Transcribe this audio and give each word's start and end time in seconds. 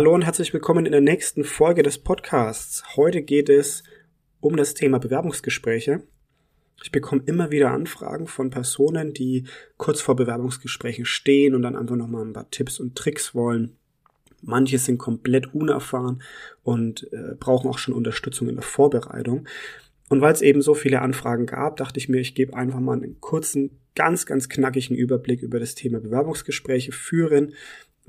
Hallo 0.00 0.14
und 0.14 0.22
herzlich 0.22 0.54
willkommen 0.54 0.86
in 0.86 0.92
der 0.92 1.02
nächsten 1.02 1.44
Folge 1.44 1.82
des 1.82 1.98
Podcasts. 1.98 2.96
Heute 2.96 3.20
geht 3.20 3.50
es 3.50 3.82
um 4.40 4.56
das 4.56 4.72
Thema 4.72 4.98
Bewerbungsgespräche. 4.98 6.04
Ich 6.82 6.90
bekomme 6.90 7.20
immer 7.26 7.50
wieder 7.50 7.70
Anfragen 7.72 8.26
von 8.26 8.48
Personen, 8.48 9.12
die 9.12 9.44
kurz 9.76 10.00
vor 10.00 10.16
Bewerbungsgesprächen 10.16 11.04
stehen 11.04 11.54
und 11.54 11.60
dann 11.60 11.76
einfach 11.76 11.96
nochmal 11.96 12.24
ein 12.24 12.32
paar 12.32 12.50
Tipps 12.50 12.80
und 12.80 12.96
Tricks 12.96 13.34
wollen. 13.34 13.76
Manche 14.40 14.78
sind 14.78 14.96
komplett 14.96 15.54
unerfahren 15.54 16.22
und 16.62 17.06
äh, 17.12 17.34
brauchen 17.38 17.68
auch 17.68 17.76
schon 17.76 17.92
Unterstützung 17.92 18.48
in 18.48 18.54
der 18.54 18.64
Vorbereitung. 18.64 19.46
Und 20.08 20.22
weil 20.22 20.32
es 20.32 20.40
eben 20.40 20.62
so 20.62 20.72
viele 20.72 21.02
Anfragen 21.02 21.44
gab, 21.44 21.76
dachte 21.76 21.98
ich 21.98 22.08
mir, 22.08 22.20
ich 22.20 22.34
gebe 22.34 22.54
einfach 22.54 22.80
mal 22.80 22.96
einen 22.96 23.20
kurzen, 23.20 23.78
ganz, 23.94 24.24
ganz 24.24 24.48
knackigen 24.48 24.96
Überblick 24.96 25.42
über 25.42 25.60
das 25.60 25.74
Thema 25.74 26.00
Bewerbungsgespräche 26.00 26.90
führen. 26.90 27.52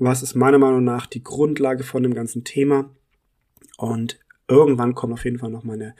Was 0.04 0.24
ist 0.24 0.34
meiner 0.34 0.58
Meinung 0.58 0.82
nach 0.82 1.06
die 1.06 1.22
Grundlage 1.22 1.84
von 1.84 2.02
dem 2.02 2.12
ganzen 2.12 2.42
Thema? 2.42 2.90
Und 3.78 4.18
irgendwann 4.48 4.96
kommt 4.96 5.12
auf 5.12 5.24
jeden 5.24 5.38
Fall 5.38 5.50
noch 5.50 5.62
mal 5.62 5.74
eine 5.74 5.94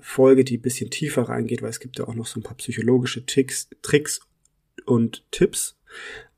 Folge, 0.00 0.44
die 0.44 0.58
ein 0.58 0.62
bisschen 0.62 0.90
tiefer 0.90 1.22
reingeht, 1.22 1.60
weil 1.60 1.70
es 1.70 1.80
gibt 1.80 1.98
ja 1.98 2.06
auch 2.06 2.14
noch 2.14 2.26
so 2.26 2.38
ein 2.38 2.44
paar 2.44 2.56
psychologische 2.56 3.26
Ticks, 3.26 3.68
Tricks 3.82 4.20
und 4.86 5.24
Tipps. 5.32 5.76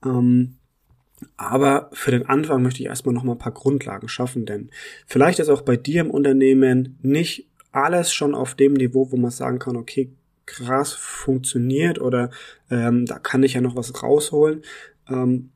Ähm, 0.03 0.57
aber 1.37 1.91
für 1.93 2.11
den 2.11 2.25
Anfang 2.25 2.63
möchte 2.63 2.81
ich 2.81 2.87
erstmal 2.87 3.15
noch 3.15 3.23
mal 3.23 3.33
ein 3.33 3.39
paar 3.39 3.53
Grundlagen 3.53 4.09
schaffen, 4.09 4.47
denn 4.47 4.71
vielleicht 5.07 5.41
ist 5.41 5.51
auch 5.51 5.61
bei 5.61 5.77
dir 5.77 6.01
im 6.01 6.11
Unternehmen 6.11 6.99
nicht 7.03 7.51
alles 7.71 8.15
schon 8.15 8.35
auf 8.35 8.55
dem 8.55 8.73
Niveau, 8.73 9.13
wo 9.13 9.19
man 9.19 9.31
sagen 9.31 9.59
kann, 9.59 9.77
okay, 9.77 10.11
krass 10.47 10.95
funktioniert 10.95 12.01
oder 12.01 12.31
ähm, 12.71 13.05
da 13.05 13.19
kann 13.19 13.43
ich 13.43 13.53
ja 13.53 13.61
noch 13.61 13.77
was 13.77 14.03
rausholen. 14.03 14.63
Ähm, 15.07 15.51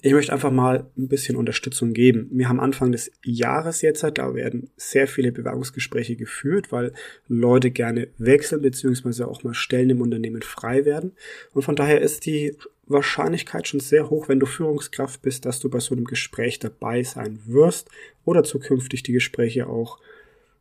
ich 0.00 0.12
möchte 0.12 0.32
einfach 0.32 0.52
mal 0.52 0.86
ein 0.96 1.08
bisschen 1.08 1.36
Unterstützung 1.36 1.92
geben. 1.92 2.28
Wir 2.30 2.48
haben 2.48 2.60
Anfang 2.60 2.92
des 2.92 3.10
Jahres 3.24 3.82
jetzt, 3.82 4.04
da 4.04 4.34
werden 4.34 4.70
sehr 4.76 5.08
viele 5.08 5.32
Bewerbungsgespräche 5.32 6.14
geführt, 6.14 6.70
weil 6.70 6.92
Leute 7.26 7.72
gerne 7.72 8.08
wechseln 8.16 8.62
beziehungsweise 8.62 9.26
auch 9.26 9.42
mal 9.42 9.54
Stellen 9.54 9.90
im 9.90 10.00
Unternehmen 10.00 10.42
frei 10.42 10.84
werden. 10.84 11.12
Und 11.52 11.62
von 11.62 11.74
daher 11.74 12.00
ist 12.00 12.26
die 12.26 12.56
Wahrscheinlichkeit 12.86 13.66
schon 13.66 13.80
sehr 13.80 14.08
hoch, 14.08 14.28
wenn 14.28 14.38
du 14.38 14.46
Führungskraft 14.46 15.20
bist, 15.20 15.44
dass 15.44 15.58
du 15.58 15.68
bei 15.68 15.80
so 15.80 15.94
einem 15.94 16.04
Gespräch 16.04 16.60
dabei 16.60 17.02
sein 17.02 17.40
wirst 17.46 17.88
oder 18.24 18.44
zukünftig 18.44 19.02
die 19.02 19.12
Gespräche 19.12 19.66
auch 19.66 19.98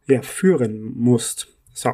ja, 0.07 0.23
führen 0.23 0.93
musst. 0.95 1.47
So, 1.73 1.93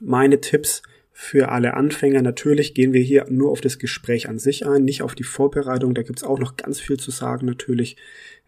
meine 0.00 0.40
Tipps 0.40 0.82
für 1.18 1.48
alle 1.48 1.72
Anfänger. 1.72 2.20
Natürlich 2.20 2.74
gehen 2.74 2.92
wir 2.92 3.00
hier 3.00 3.24
nur 3.30 3.50
auf 3.50 3.62
das 3.62 3.78
Gespräch 3.78 4.28
an 4.28 4.38
sich 4.38 4.66
ein, 4.66 4.84
nicht 4.84 5.00
auf 5.00 5.14
die 5.14 5.24
Vorbereitung. 5.24 5.94
Da 5.94 6.02
gibt's 6.02 6.22
auch 6.22 6.38
noch 6.38 6.58
ganz 6.58 6.78
viel 6.78 6.98
zu 6.98 7.10
sagen 7.10 7.46
natürlich. 7.46 7.96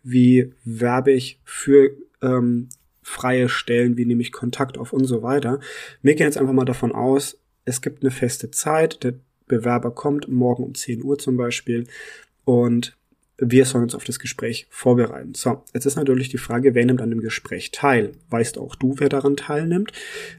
Wie 0.03 0.53
werbe 0.67 1.11
ich 1.11 1.41
für 1.47 1.93
ähm, 2.21 2.69
freie 3.01 3.49
Stellen, 3.49 3.97
wie 3.97 4.05
nehme 4.05 4.21
ich 4.21 4.33
Kontakt 4.33 4.77
auf 4.77 4.93
und 4.93 5.07
so 5.07 5.23
weiter. 5.23 5.61
Wir 6.03 6.15
gehen 6.15 6.27
jetzt 6.27 6.37
einfach 6.37 6.53
mal 6.53 6.67
davon 6.67 6.93
aus, 6.93 7.41
es 7.65 7.81
gibt 7.81 8.03
eine 8.03 8.11
feste 8.11 8.51
Zeit, 8.51 9.03
der 9.03 9.15
Bewerber 9.47 9.91
kommt 9.91 10.29
morgen 10.29 10.63
um 10.63 10.75
10 10.75 11.03
Uhr 11.03 11.19
zum 11.19 11.39
Beispiel 11.39 11.87
und 12.45 12.98
wir 13.39 13.65
sollen 13.65 13.85
uns 13.85 13.95
auf 13.95 14.05
das 14.05 14.19
Gespräch 14.19 14.67
vorbereiten. 14.69 15.35
So, 15.35 15.63
jetzt 15.73 15.87
ist 15.87 15.97
natürlich 15.97 16.29
die 16.29 16.39
Frage, 16.39 16.75
wer 16.75 16.85
nimmt 16.85 17.01
an 17.01 17.11
dem 17.11 17.21
Gespräch 17.21 17.71
teil? 17.71 18.13
Weißt 18.31 18.59
auch 18.59 18.75
du, 18.75 18.97
wer 18.99 19.09
daran 19.09 19.37
teilnimmt? 19.37 19.93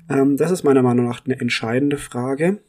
Ähm, 0.10 0.36
das 0.36 0.52
ist 0.52 0.64
meiner 0.64 0.84
Meinung 0.84 1.08
nach 1.08 1.26
eine 1.26 1.40
entscheidende 1.40 1.98
Frage. 1.98 2.60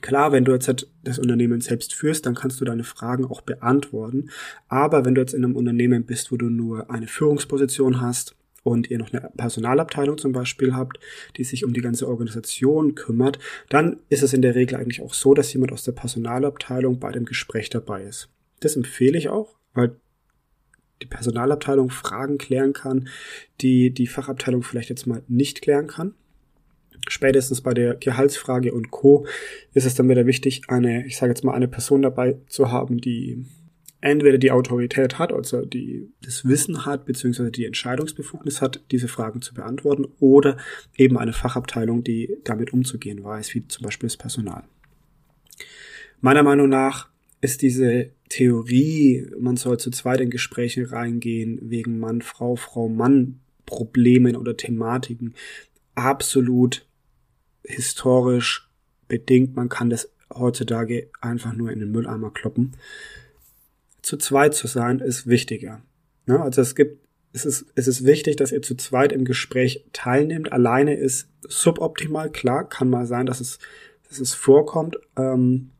Klar, 0.00 0.32
wenn 0.32 0.44
du 0.44 0.52
jetzt 0.52 0.66
halt 0.66 0.90
das 1.04 1.20
Unternehmen 1.20 1.60
selbst 1.60 1.94
führst, 1.94 2.26
dann 2.26 2.34
kannst 2.34 2.60
du 2.60 2.64
deine 2.64 2.82
Fragen 2.82 3.24
auch 3.24 3.42
beantworten. 3.42 4.30
Aber 4.68 5.04
wenn 5.04 5.14
du 5.14 5.20
jetzt 5.20 5.34
in 5.34 5.44
einem 5.44 5.56
Unternehmen 5.56 6.04
bist, 6.04 6.32
wo 6.32 6.36
du 6.36 6.46
nur 6.46 6.90
eine 6.90 7.06
Führungsposition 7.06 8.00
hast 8.00 8.34
und 8.64 8.90
ihr 8.90 8.98
noch 8.98 9.12
eine 9.12 9.30
Personalabteilung 9.36 10.18
zum 10.18 10.32
Beispiel 10.32 10.74
habt, 10.74 10.98
die 11.36 11.44
sich 11.44 11.64
um 11.64 11.72
die 11.72 11.80
ganze 11.80 12.08
Organisation 12.08 12.96
kümmert, 12.96 13.38
dann 13.68 14.00
ist 14.08 14.24
es 14.24 14.32
in 14.32 14.42
der 14.42 14.56
Regel 14.56 14.78
eigentlich 14.78 15.00
auch 15.00 15.14
so, 15.14 15.32
dass 15.32 15.52
jemand 15.52 15.72
aus 15.72 15.84
der 15.84 15.92
Personalabteilung 15.92 16.98
bei 16.98 17.12
dem 17.12 17.24
Gespräch 17.24 17.70
dabei 17.70 18.02
ist. 18.02 18.33
Das 18.60 18.76
empfehle 18.76 19.18
ich 19.18 19.28
auch, 19.28 19.56
weil 19.74 19.96
die 21.02 21.06
Personalabteilung 21.06 21.90
Fragen 21.90 22.38
klären 22.38 22.72
kann, 22.72 23.08
die 23.60 23.90
die 23.90 24.06
Fachabteilung 24.06 24.62
vielleicht 24.62 24.88
jetzt 24.88 25.06
mal 25.06 25.22
nicht 25.28 25.62
klären 25.62 25.86
kann. 25.86 26.14
Spätestens 27.08 27.60
bei 27.60 27.74
der 27.74 27.96
Gehaltsfrage 27.96 28.72
und 28.72 28.90
Co. 28.90 29.26
ist 29.74 29.84
es 29.84 29.94
dann 29.94 30.08
wieder 30.08 30.26
wichtig, 30.26 30.62
eine, 30.68 31.06
ich 31.06 31.16
sage 31.16 31.30
jetzt 31.30 31.44
mal, 31.44 31.52
eine 31.52 31.68
Person 31.68 32.00
dabei 32.00 32.38
zu 32.46 32.72
haben, 32.72 32.98
die 32.98 33.44
entweder 34.00 34.38
die 34.38 34.50
Autorität 34.50 35.18
hat, 35.18 35.32
also 35.32 35.64
die 35.64 36.12
das 36.22 36.46
Wissen 36.46 36.84
hat, 36.86 37.06
beziehungsweise 37.06 37.50
die 37.50 37.64
Entscheidungsbefugnis 37.64 38.60
hat, 38.60 38.82
diese 38.90 39.08
Fragen 39.08 39.42
zu 39.42 39.54
beantworten, 39.54 40.06
oder 40.20 40.58
eben 40.96 41.18
eine 41.18 41.32
Fachabteilung, 41.32 42.04
die 42.04 42.36
damit 42.44 42.72
umzugehen 42.72 43.24
weiß, 43.24 43.54
wie 43.54 43.66
zum 43.66 43.84
Beispiel 43.84 44.08
das 44.08 44.16
Personal. 44.16 44.64
Meiner 46.20 46.42
Meinung 46.42 46.68
nach 46.68 47.08
ist 47.40 47.62
diese 47.62 48.10
Theorie, 48.28 49.30
man 49.38 49.56
soll 49.56 49.78
zu 49.78 49.90
zweit 49.90 50.20
in 50.20 50.30
Gespräche 50.30 50.90
reingehen, 50.90 51.58
wegen 51.62 51.98
Mann, 51.98 52.22
Frau, 52.22 52.56
Frau, 52.56 52.88
Mann 52.88 53.40
Problemen 53.66 54.36
oder 54.36 54.56
Thematiken, 54.56 55.34
absolut 55.94 56.86
historisch 57.64 58.68
bedingt. 59.08 59.56
Man 59.56 59.68
kann 59.68 59.90
das 59.90 60.10
heutzutage 60.32 61.08
einfach 61.20 61.54
nur 61.54 61.70
in 61.70 61.80
den 61.80 61.90
Mülleimer 61.90 62.30
kloppen. 62.30 62.72
Zu 64.02 64.16
zweit 64.16 64.54
zu 64.54 64.66
sein 64.66 65.00
ist 65.00 65.26
wichtiger. 65.26 65.82
Ja, 66.26 66.42
also 66.42 66.60
es 66.60 66.74
gibt, 66.74 67.06
es 67.32 67.44
ist, 67.44 67.66
es 67.74 67.88
ist 67.88 68.04
wichtig, 68.04 68.36
dass 68.36 68.52
ihr 68.52 68.62
zu 68.62 68.76
zweit 68.76 69.12
im 69.12 69.24
Gespräch 69.24 69.84
teilnehmt. 69.92 70.52
Alleine 70.52 70.94
ist 70.94 71.28
suboptimal, 71.42 72.30
klar, 72.30 72.68
kann 72.68 72.90
mal 72.90 73.06
sein, 73.06 73.26
dass 73.26 73.40
es, 73.40 73.58
dass 74.08 74.20
es 74.20 74.34
vorkommt. 74.34 74.98
Ähm, 75.16 75.70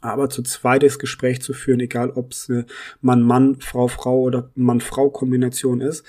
aber 0.00 0.28
zu 0.28 0.42
zweites 0.42 0.98
Gespräch 0.98 1.42
zu 1.42 1.52
führen, 1.52 1.80
egal 1.80 2.10
ob 2.10 2.32
es 2.32 2.48
eine 2.48 2.66
Mann-Mann, 3.00 3.60
Frau-Frau 3.60 4.20
oder 4.20 4.50
Mann-Frau-Kombination 4.54 5.80
ist, 5.80 6.04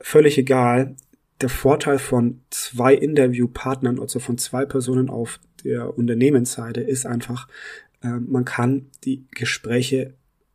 völlig 0.00 0.38
egal. 0.38 0.96
Der 1.40 1.48
Vorteil 1.48 1.98
von 1.98 2.40
zwei 2.50 2.94
Interviewpartnern, 2.94 3.98
also 3.98 4.20
von 4.20 4.38
zwei 4.38 4.64
Personen 4.64 5.10
auf 5.10 5.40
der 5.64 5.96
Unternehmensseite, 5.96 6.80
ist 6.80 7.04
einfach, 7.04 7.48
äh, 8.02 8.08
man 8.08 8.44
kann 8.44 8.86
die 9.04 9.26
Gespräche 9.32 10.14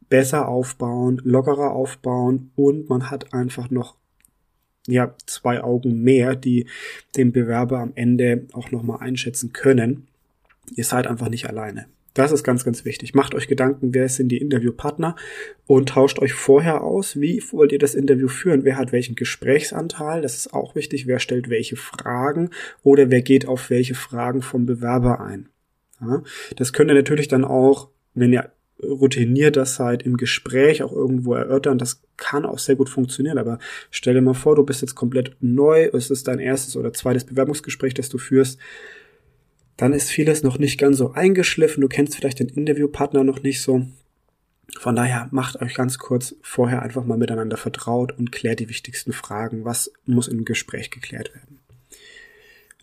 besser 0.10 0.48
aufbauen, 0.48 1.22
lockerer 1.24 1.72
aufbauen 1.72 2.52
und 2.56 2.90
man 2.90 3.10
hat 3.10 3.34
einfach 3.34 3.70
noch 3.70 3.96
ja 4.88 5.14
zwei 5.26 5.62
Augen 5.62 6.02
mehr, 6.02 6.36
die 6.36 6.68
den 7.16 7.32
Bewerber 7.32 7.80
am 7.80 7.92
Ende 7.96 8.48
auch 8.54 8.72
nochmal 8.72 9.00
einschätzen 9.02 9.54
können. 9.54 10.08
Ihr 10.76 10.86
seid 10.86 11.08
einfach 11.08 11.30
nicht 11.30 11.48
alleine. 11.48 11.88
Das 12.18 12.32
ist 12.32 12.44
ganz, 12.44 12.66
ganz 12.66 12.84
wichtig. 12.84 13.14
Macht 13.14 13.36
euch 13.36 13.48
Gedanken, 13.48 13.94
wer 13.94 14.10
sind 14.10 14.30
die 14.30 14.40
Interviewpartner 14.40 15.16
und 15.68 15.90
tauscht 15.90 16.18
euch 16.18 16.34
vorher 16.34 16.84
aus, 16.84 17.22
wie 17.22 17.44
wollt 17.52 17.72
ihr 17.72 17.78
das 17.78 17.94
Interview 17.94 18.28
führen, 18.28 18.64
wer 18.64 18.76
hat 18.76 18.92
welchen 18.92 19.14
Gesprächsanteil, 19.14 20.24
das 20.24 20.36
ist 20.36 20.52
auch 20.52 20.74
wichtig, 20.74 21.06
wer 21.06 21.20
stellt 21.20 21.48
welche 21.52 21.76
Fragen 21.76 22.50
oder 22.82 23.12
wer 23.12 23.22
geht 23.22 23.48
auf 23.48 23.70
welche 23.70 23.94
Fragen 23.94 24.42
vom 24.42 24.66
Bewerber 24.66 25.22
ein. 25.22 25.50
Ja, 26.02 26.24
das 26.56 26.74
könnt 26.74 26.90
ihr 26.90 26.96
natürlich 26.96 27.28
dann 27.28 27.46
auch, 27.46 27.90
wenn 28.16 28.34
ihr 28.34 28.52
routinierter 28.82 29.68
seid, 29.68 30.02
im 30.02 30.18
Gespräch 30.18 30.82
auch 30.82 30.94
irgendwo 30.94 31.36
erörtern. 31.36 31.78
Das 31.78 32.02
kann 32.18 32.48
auch 32.48 32.58
sehr 32.58 32.76
gut 32.76 32.90
funktionieren, 32.90 33.38
aber 33.38 33.60
stell 33.92 34.16
dir 34.16 34.22
mal 34.22 34.34
vor, 34.34 34.56
du 34.56 34.64
bist 34.64 34.82
jetzt 34.82 34.96
komplett 34.96 35.36
neu, 35.40 35.92
es 35.94 36.10
ist 36.10 36.28
dein 36.28 36.40
erstes 36.40 36.76
oder 36.76 36.94
zweites 36.94 37.26
Bewerbungsgespräch, 37.26 37.94
das 37.94 38.10
du 38.10 38.18
führst 38.18 38.60
dann 39.78 39.94
ist 39.94 40.10
vieles 40.10 40.44
noch 40.44 40.58
nicht 40.58 40.80
ganz 40.80 40.98
so 40.98 41.12
eingeschliffen. 41.12 41.82
Du 41.82 41.88
kennst 41.88 42.16
vielleicht 42.16 42.40
den 42.40 42.50
Interviewpartner 42.50 43.24
noch 43.24 43.44
nicht 43.44 43.62
so. 43.62 43.86
Von 44.80 44.96
daher 44.96 45.30
macht 45.32 45.62
euch 45.62 45.76
ganz 45.76 45.98
kurz 45.98 46.36
vorher 46.42 46.82
einfach 46.82 47.06
mal 47.06 47.18
miteinander 47.18 47.58
vertraut 47.58 48.18
und 48.18 48.32
klärt 48.32 48.60
die 48.60 48.70
wichtigsten 48.70 49.14
Fragen. 49.14 49.66
Was 49.66 49.92
muss 50.06 50.28
im 50.28 50.46
Gespräch 50.46 50.92
geklärt 50.92 51.34
werden? 51.34 51.60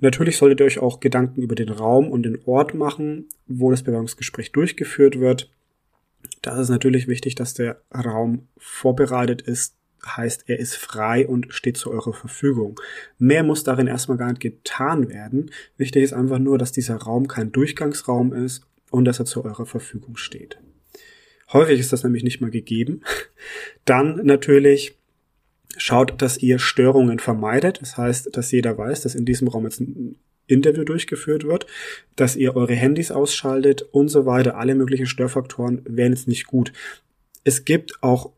Natürlich 0.00 0.36
solltet 0.38 0.60
ihr 0.60 0.66
euch 0.66 0.78
auch 0.78 1.00
Gedanken 1.00 1.42
über 1.42 1.54
den 1.54 1.68
Raum 1.68 2.10
und 2.10 2.24
den 2.24 2.38
Ort 2.46 2.74
machen, 2.74 3.28
wo 3.46 3.70
das 3.70 3.82
Bewerbungsgespräch 3.82 4.52
durchgeführt 4.52 5.20
wird. 5.20 5.50
Da 6.42 6.60
ist 6.60 6.68
natürlich 6.68 7.06
wichtig, 7.06 7.34
dass 7.34 7.54
der 7.54 7.80
Raum 7.92 8.48
vorbereitet 8.56 9.42
ist, 9.42 9.74
heißt, 10.06 10.44
er 10.46 10.58
ist 10.58 10.76
frei 10.76 11.26
und 11.26 11.52
steht 11.52 11.76
zu 11.76 11.90
eurer 11.90 12.12
Verfügung. 12.12 12.80
Mehr 13.18 13.42
muss 13.42 13.64
darin 13.64 13.86
erstmal 13.86 14.18
gar 14.18 14.28
nicht 14.28 14.40
getan 14.40 15.08
werden. 15.08 15.50
Wichtig 15.76 16.02
ist 16.02 16.12
einfach 16.12 16.38
nur, 16.38 16.58
dass 16.58 16.72
dieser 16.72 16.96
Raum 16.96 17.28
kein 17.28 17.52
Durchgangsraum 17.52 18.32
ist 18.32 18.66
und 18.90 19.04
dass 19.04 19.18
er 19.18 19.24
zu 19.24 19.44
eurer 19.44 19.66
Verfügung 19.66 20.16
steht. 20.16 20.58
Häufig 21.52 21.78
ist 21.78 21.92
das 21.92 22.02
nämlich 22.04 22.24
nicht 22.24 22.40
mal 22.40 22.50
gegeben. 22.50 23.02
Dann 23.84 24.24
natürlich 24.24 24.96
schaut, 25.76 26.20
dass 26.22 26.38
ihr 26.38 26.58
Störungen 26.58 27.18
vermeidet. 27.18 27.80
Das 27.80 27.96
heißt, 27.96 28.36
dass 28.36 28.52
jeder 28.52 28.76
weiß, 28.76 29.02
dass 29.02 29.14
in 29.14 29.24
diesem 29.24 29.48
Raum 29.48 29.64
jetzt 29.64 29.80
ein 29.80 30.16
Interview 30.46 30.84
durchgeführt 30.84 31.44
wird, 31.44 31.66
dass 32.16 32.36
ihr 32.36 32.54
eure 32.54 32.74
Handys 32.74 33.10
ausschaltet 33.10 33.82
und 33.82 34.08
so 34.08 34.26
weiter. 34.26 34.56
Alle 34.56 34.74
möglichen 34.74 35.06
Störfaktoren 35.06 35.82
wären 35.84 36.12
jetzt 36.12 36.28
nicht 36.28 36.46
gut. 36.46 36.72
Es 37.44 37.64
gibt 37.64 38.02
auch 38.02 38.32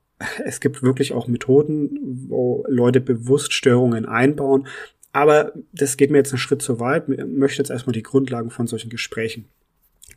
es 0.45 0.61
gibt 0.61 0.83
wirklich 0.83 1.13
auch 1.13 1.27
Methoden, 1.27 1.99
wo 2.29 2.65
Leute 2.69 3.01
bewusst 3.01 3.53
Störungen 3.53 4.07
einbauen. 4.07 4.67
Aber 5.13 5.53
das 5.73 5.97
geht 5.97 6.11
mir 6.11 6.19
jetzt 6.19 6.33
einen 6.33 6.39
Schritt 6.39 6.63
zu 6.63 6.79
weit. 6.81 7.09
Ich 7.09 7.25
möchte 7.25 7.59
jetzt 7.59 7.71
erstmal 7.71 7.95
die 7.95 8.03
Grundlagen 8.03 8.51
von 8.51 8.67
solchen 8.67 8.91
Gesprächen 8.91 9.47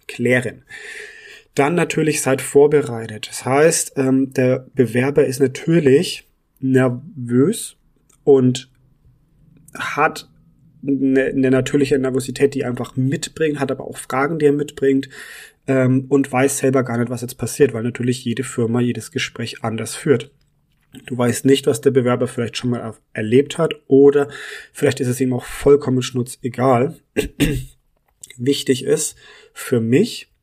klären. 0.08 0.64
Dann 1.56 1.76
natürlich 1.76 2.22
seid 2.22 2.42
vorbereitet. 2.42 3.28
Das 3.30 3.46
heißt, 3.46 3.94
ähm, 3.96 4.34
der 4.34 4.68
Bewerber 4.76 5.26
ist 5.26 5.40
natürlich 5.40 6.28
nervös 6.60 7.78
und 8.24 8.70
hat 9.74 10.30
eine, 10.86 11.26
eine 11.26 11.52
natürliche 11.52 11.98
Nervosität, 11.98 12.54
die 12.54 12.66
einfach 12.66 12.96
mitbringt, 12.96 13.60
hat 13.60 13.72
aber 13.72 13.86
auch 13.86 13.98
Fragen, 13.98 14.40
die 14.40 14.46
er 14.46 14.54
mitbringt 14.54 15.10
ähm, 15.70 16.08
und 16.10 16.32
weiß 16.32 16.58
selber 16.58 16.84
gar 16.84 16.98
nicht, 16.98 17.12
was 17.12 17.22
jetzt 17.22 17.38
passiert, 17.38 17.74
weil 17.74 17.84
natürlich 17.84 18.26
jede 18.26 18.44
Firma 18.44 18.82
jedes 18.82 19.12
Gespräch 19.12 19.64
anders 19.64 19.96
führt. 19.96 20.32
Du 21.06 21.16
weißt 21.16 21.46
nicht, 21.46 21.68
was 21.68 21.82
der 21.82 21.92
Bewerber 21.92 22.28
vielleicht 22.28 22.58
schon 22.58 22.72
mal 22.72 22.96
erlebt 23.14 23.60
hat 23.60 23.76
oder 23.86 24.30
vielleicht 24.74 25.00
ist 25.00 25.08
es 25.08 25.22
ihm 25.22 25.32
auch 25.32 25.46
vollkommen 25.46 26.02
schnurzegal. 26.02 26.96
Wichtig 28.38 28.84
ist 28.84 29.16
für 29.54 29.80
mich, 29.80 30.34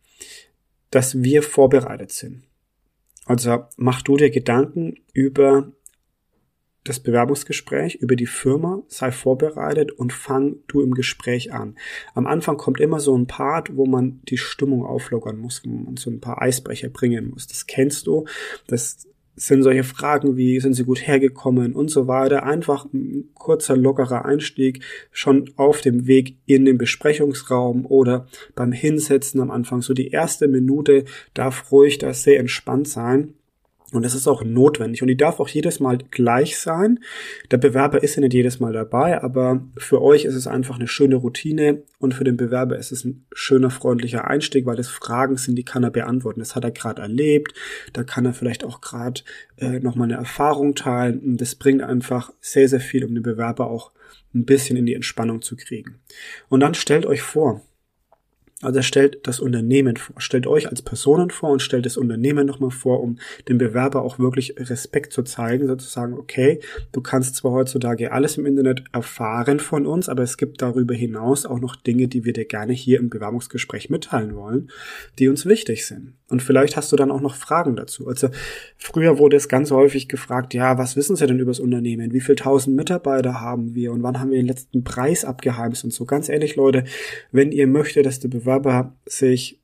dass 0.91 1.21
wir 1.25 1.43
vorbereitet 1.43 2.13
sind. 2.13 2.45
Also 3.25 3.65
mach 3.77 4.03
du 4.03 4.17
dir 4.17 4.31
Gedanken 4.31 4.95
über 5.13 5.73
das 6.89 7.01
Bewerbungsgespräch, 7.01 7.97
über 7.97 8.17
die 8.17 8.27
Firma, 8.27 8.83
sei 8.89 9.11
vorbereitet 9.11 9.93
und 9.93 10.13
fang 10.13 10.57
du 10.69 10.81
im 10.81 10.95
Gespräch 10.95 11.53
an. 11.53 11.77
Am 12.15 12.27
Anfang 12.27 12.57
kommt 12.57 12.81
immer 12.81 13.01
so 13.01 13.17
ein 13.17 13.27
Part, 13.27 13.77
wo 13.77 13.87
man 13.87 14.21
die 14.29 14.39
Stimmung 14.39 14.85
auflockern 14.85 15.39
muss, 15.39 15.63
wo 15.65 15.71
man 15.71 15.97
so 15.97 16.11
ein 16.11 16.21
paar 16.21 16.41
Eisbrecher 16.43 16.89
bringen 16.89 17.31
muss. 17.31 17.47
Das 17.47 17.67
kennst 17.67 18.07
du. 18.07 18.27
Das 18.67 19.07
sind 19.37 19.63
solche 19.63 19.85
Fragen 19.85 20.37
wie, 20.37 20.59
sind 20.61 20.75
sie 20.75 20.85
gut 20.85 21.07
hergekommen 21.07 21.75
und 21.75 21.91
so 21.91 22.09
weiter. 22.09 22.45
Einfach 22.45 22.87
ein 22.93 23.29
kurzer, 23.35 23.77
lockerer 23.77 24.25
Einstieg 24.25 24.83
schon 25.13 25.51
auf 25.57 25.83
dem 25.83 26.07
Weg 26.07 26.37
in 26.47 26.65
den 26.65 26.79
Besprechungsraum 26.79 27.85
oder 27.85 28.27
beim 28.55 28.73
Hinsetzen 28.73 29.41
am 29.41 29.51
Anfang. 29.51 29.83
So 29.83 29.93
die 29.93 30.09
erste 30.09 30.49
Minute 30.49 31.05
darf 31.35 31.71
ruhig 31.71 31.99
da 31.99 32.15
sehr 32.15 32.41
entspannt 32.41 32.89
sein. 32.89 33.35
Und 33.93 34.05
das 34.05 34.15
ist 34.15 34.27
auch 34.27 34.43
notwendig. 34.43 35.03
Und 35.03 35.09
die 35.09 35.17
darf 35.17 35.39
auch 35.39 35.49
jedes 35.49 35.79
Mal 35.79 35.99
gleich 36.11 36.59
sein. 36.59 36.99
Der 37.51 37.59
Bewerber 37.59 38.03
ist 38.03 38.17
ja 38.17 38.21
nicht 38.21 38.35
jedes 38.35 38.59
Mal 38.59 38.73
dabei, 38.73 39.23
aber 39.23 39.65
für 39.77 40.03
euch 40.03 40.25
ist 40.25 40.35
es 40.35 40.47
einfach 40.47 40.77
eine 40.77 40.89
schöne 40.89 41.17
Routine 41.17 41.83
und 41.99 42.13
für 42.13 42.25
den 42.25 42.37
Bewerber 42.37 42.77
ist 42.77 42.91
es 42.91 43.05
ein 43.05 43.25
schöner, 43.33 43.71
freundlicher 43.71 44.27
Einstieg, 44.27 44.67
weil 44.67 44.77
das 44.77 44.89
Fragen 44.89 45.37
sind, 45.37 45.57
die 45.57 45.65
kann 45.65 45.85
er 45.85 45.91
beantworten. 45.91 46.41
Das 46.41 46.57
hat 46.57 46.65
er 46.65 46.73
gerade 46.73 47.03
erlebt. 47.03 47.55
Da 47.93 48.03
kann 48.03 48.27
er 48.27 48.35
vielleicht 48.35 48.65
auch 48.65 48.81
gerade 48.81 49.23
äh, 49.57 49.79
nochmal 49.79 50.09
eine 50.09 50.19
Erfahrung 50.19 50.75
teilen. 50.75 51.21
Und 51.21 51.41
das 51.41 51.55
bringt 51.55 51.83
einfach 51.83 52.33
sehr, 52.41 52.69
sehr 52.69 52.81
viel, 52.81 53.05
um 53.05 53.15
den 53.15 53.23
Bewerber 53.23 53.71
auch 53.71 53.93
ein 54.35 54.45
bisschen 54.45 54.77
in 54.77 54.87
die 54.87 54.95
Entspannung 54.95 55.43
zu 55.43 55.57
kriegen. 55.57 56.01
Und 56.49 56.61
dann 56.61 56.75
stellt 56.75 57.07
euch 57.07 57.23
vor, 57.23 57.63
also 58.63 58.81
stellt 58.81 59.27
das 59.27 59.39
Unternehmen 59.39 59.99
vor, 59.99 60.19
stellt 60.19 60.47
euch 60.47 60.71
als 60.71 60.81
Personen 60.81 61.31
vor 61.31 61.51
und 61.51 61.61
stellt 61.61 61.85
das 61.85 61.99
Unternehmen 61.99 62.47
nochmal 62.47 62.71
vor, 62.71 63.03
um 63.03 63.19
dem 63.49 63.59
Bewerber 63.59 64.01
auch 64.01 64.19
wirklich 64.19 64.55
Respekt 64.59 65.13
zu 65.13 65.23
zeigen, 65.25 65.67
sozusagen, 65.67 66.15
okay, 66.15 66.61
du 66.93 67.03
kannst 67.03 67.37
zwar 67.37 67.53
heutzutage 67.53 68.13
alles 68.13 68.39
im 68.39 68.47
Internet 68.47 68.85
erfahren 68.93 69.61
von 69.61 69.87
uns, 69.87 70.09
aber 70.09 70.23
es 70.23 70.39
gibt 70.39 70.63
darüber 70.63 70.95
hinaus 70.95 71.45
auch 71.45 71.61
noch 71.61 71.77
Dinge, 71.77 72.09
die 72.09 72.25
wir 72.25 72.33
dir 72.33 72.47
gerne 72.47 72.73
hier 72.73 72.99
im 72.99 73.11
Bewerbungsgespräch 73.11 73.91
mitteilen 73.91 74.35
wollen, 74.35 74.71
die 75.19 75.29
uns 75.29 75.45
wichtig 75.45 75.85
sind. 75.87 76.15
Und 76.29 76.43
vielleicht 76.43 76.77
hast 76.77 76.91
du 76.91 76.97
dann 76.97 77.13
auch 77.13 77.21
noch 77.21 77.37
Fragen 77.37 77.77
dazu. 77.77 78.09
Also 78.09 78.31
früher 78.77 79.19
wurde 79.19 79.37
es 79.37 79.49
ganz 79.49 79.71
häufig 79.71 80.09
gefragt, 80.09 80.55
ja, 80.55 80.77
was 80.77 80.97
wissen 80.97 81.15
Sie 81.15 81.27
denn 81.27 81.39
über 81.39 81.53
das 81.53 81.61
Unternehmen? 81.61 82.13
Wie 82.13 82.21
viel 82.21 82.35
tausend 82.35 82.77
Mitarbeiter 82.77 83.41
haben 83.41 83.75
wir? 83.75 83.93
Und 83.93 84.03
wann 84.03 84.19
haben 84.19 84.31
wir 84.31 84.39
den 84.39 84.49
letzten 84.49 84.83
Preis 84.83 85.25
abgeheimst 85.25 85.85
und 85.85 85.93
so? 85.93 86.05
Ganz 86.05 86.29
ehrlich, 86.29 86.57
Leute, 86.57 86.85
wenn 87.31 87.53
ihr 87.53 87.69
möchtet, 87.69 88.07
dass 88.07 88.19
der 88.19 88.29
Bewerber 88.29 88.97
sich 89.07 89.61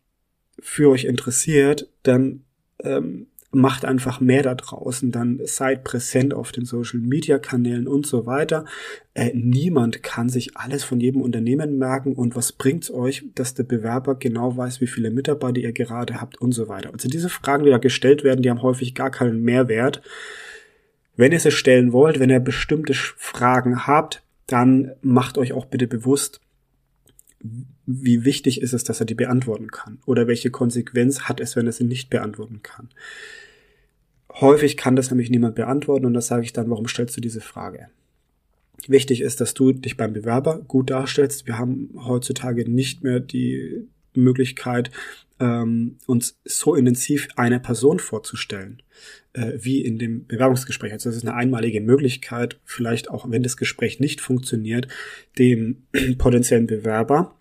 für 0.60 0.90
euch 0.90 1.04
interessiert, 1.04 1.88
dann 2.04 2.44
ähm, 2.84 3.26
macht 3.52 3.84
einfach 3.84 4.20
mehr 4.20 4.42
da 4.42 4.54
draußen, 4.54 5.12
dann 5.12 5.40
seid 5.44 5.84
präsent 5.84 6.32
auf 6.32 6.52
den 6.52 6.64
Social 6.64 7.00
Media 7.00 7.38
Kanälen 7.38 7.86
und 7.86 8.06
so 8.06 8.24
weiter. 8.24 8.64
Äh, 9.12 9.32
niemand 9.34 10.02
kann 10.02 10.30
sich 10.30 10.56
alles 10.56 10.84
von 10.84 11.00
jedem 11.00 11.20
Unternehmen 11.20 11.78
merken 11.78 12.14
und 12.14 12.34
was 12.34 12.52
bringt's 12.52 12.90
euch, 12.90 13.24
dass 13.34 13.52
der 13.52 13.64
Bewerber 13.64 14.14
genau 14.14 14.56
weiß, 14.56 14.80
wie 14.80 14.86
viele 14.86 15.10
Mitarbeiter 15.10 15.60
ihr 15.60 15.72
gerade 15.72 16.20
habt 16.20 16.40
und 16.40 16.52
so 16.52 16.68
weiter. 16.68 16.92
Also 16.92 17.08
diese 17.08 17.28
Fragen, 17.28 17.64
die 17.64 17.70
da 17.70 17.78
gestellt 17.78 18.24
werden, 18.24 18.42
die 18.42 18.48
haben 18.48 18.62
häufig 18.62 18.94
gar 18.94 19.10
keinen 19.10 19.42
Mehrwert. 19.42 20.00
Wenn 21.16 21.32
ihr 21.32 21.40
sie 21.40 21.50
stellen 21.50 21.92
wollt, 21.92 22.18
wenn 22.18 22.30
ihr 22.30 22.40
bestimmte 22.40 22.94
Fragen 22.94 23.86
habt, 23.86 24.22
dann 24.46 24.92
macht 25.02 25.36
euch 25.36 25.52
auch 25.52 25.66
bitte 25.66 25.86
bewusst, 25.86 26.40
wie 27.86 28.24
wichtig 28.24 28.60
ist 28.60 28.72
es, 28.72 28.84
dass 28.84 29.00
er 29.00 29.06
die 29.06 29.14
beantworten 29.14 29.70
kann? 29.70 29.98
Oder 30.06 30.26
welche 30.26 30.50
Konsequenz 30.50 31.22
hat 31.22 31.40
es, 31.40 31.56
wenn 31.56 31.66
er 31.66 31.72
sie 31.72 31.84
nicht 31.84 32.10
beantworten 32.10 32.60
kann? 32.62 32.88
Häufig 34.32 34.76
kann 34.76 34.96
das 34.96 35.10
nämlich 35.10 35.30
niemand 35.30 35.56
beantworten 35.56 36.06
und 36.06 36.14
da 36.14 36.20
sage 36.20 36.44
ich 36.44 36.52
dann, 36.52 36.70
warum 36.70 36.88
stellst 36.88 37.16
du 37.16 37.20
diese 37.20 37.40
Frage? 37.40 37.88
Wichtig 38.88 39.20
ist, 39.20 39.40
dass 39.40 39.54
du 39.54 39.72
dich 39.72 39.96
beim 39.96 40.12
Bewerber 40.12 40.60
gut 40.66 40.90
darstellst. 40.90 41.46
Wir 41.46 41.58
haben 41.58 41.90
heutzutage 41.94 42.68
nicht 42.68 43.04
mehr 43.04 43.20
die 43.20 43.86
Möglichkeit, 44.14 44.90
ähm, 45.38 45.98
uns 46.06 46.38
so 46.44 46.74
intensiv 46.74 47.28
einer 47.36 47.58
Person 47.58 47.98
vorzustellen, 47.98 48.82
äh, 49.34 49.52
wie 49.56 49.80
in 49.84 49.98
dem 49.98 50.26
Bewerbungsgespräch. 50.26 50.92
Also 50.92 51.10
das 51.10 51.16
ist 51.16 51.26
eine 51.26 51.34
einmalige 51.34 51.80
Möglichkeit, 51.80 52.58
vielleicht 52.64 53.10
auch 53.10 53.30
wenn 53.30 53.42
das 53.42 53.56
Gespräch 53.56 54.00
nicht 54.00 54.20
funktioniert, 54.20 54.88
dem 55.38 55.84
potenziellen 56.18 56.66
Bewerber 56.66 57.34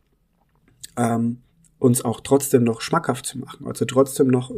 ähm, 0.97 1.41
uns 1.79 2.03
auch 2.03 2.21
trotzdem 2.21 2.63
noch 2.63 2.81
schmackhaft 2.81 3.25
zu 3.25 3.39
machen. 3.39 3.65
Also 3.65 3.85
trotzdem 3.85 4.27
noch 4.27 4.51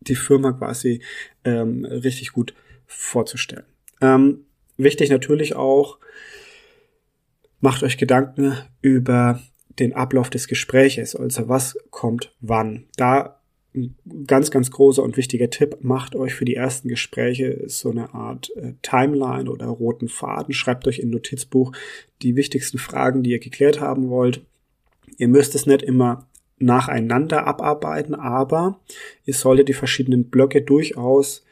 die 0.00 0.16
Firma 0.16 0.52
quasi 0.52 1.02
ähm, 1.44 1.84
richtig 1.84 2.32
gut 2.32 2.54
vorzustellen. 2.86 3.66
Ähm, 4.00 4.44
wichtig 4.76 5.10
natürlich 5.10 5.54
auch, 5.54 5.98
macht 7.60 7.82
euch 7.82 7.98
Gedanken 7.98 8.56
über 8.82 9.40
den 9.78 9.92
Ablauf 9.92 10.30
des 10.30 10.48
Gespräches, 10.48 11.14
also 11.14 11.48
was 11.48 11.76
kommt 11.90 12.34
wann. 12.40 12.86
Da 12.96 13.40
ein 13.74 13.96
ganz, 14.26 14.50
ganz 14.50 14.70
großer 14.70 15.02
und 15.02 15.16
wichtiger 15.16 15.48
Tipp, 15.48 15.78
macht 15.80 16.16
euch 16.16 16.34
für 16.34 16.44
die 16.44 16.56
ersten 16.56 16.88
Gespräche 16.88 17.62
so 17.66 17.90
eine 17.90 18.14
Art 18.14 18.50
äh, 18.56 18.72
Timeline 18.82 19.48
oder 19.48 19.66
roten 19.66 20.08
Faden, 20.08 20.52
schreibt 20.54 20.88
euch 20.88 20.98
in 20.98 21.10
Notizbuch 21.10 21.72
die 22.22 22.34
wichtigsten 22.34 22.78
Fragen, 22.78 23.22
die 23.22 23.30
ihr 23.30 23.38
geklärt 23.38 23.80
haben 23.80 24.10
wollt. 24.10 24.44
Ihr 25.20 25.28
müsst 25.28 25.54
es 25.54 25.66
nicht 25.66 25.82
immer 25.82 26.26
nacheinander 26.58 27.46
abarbeiten, 27.46 28.14
aber 28.14 28.80
ihr 29.26 29.34
solltet 29.34 29.68
die 29.68 29.74
verschiedenen 29.74 30.30
Blöcke 30.30 30.62
durchaus 30.62 31.44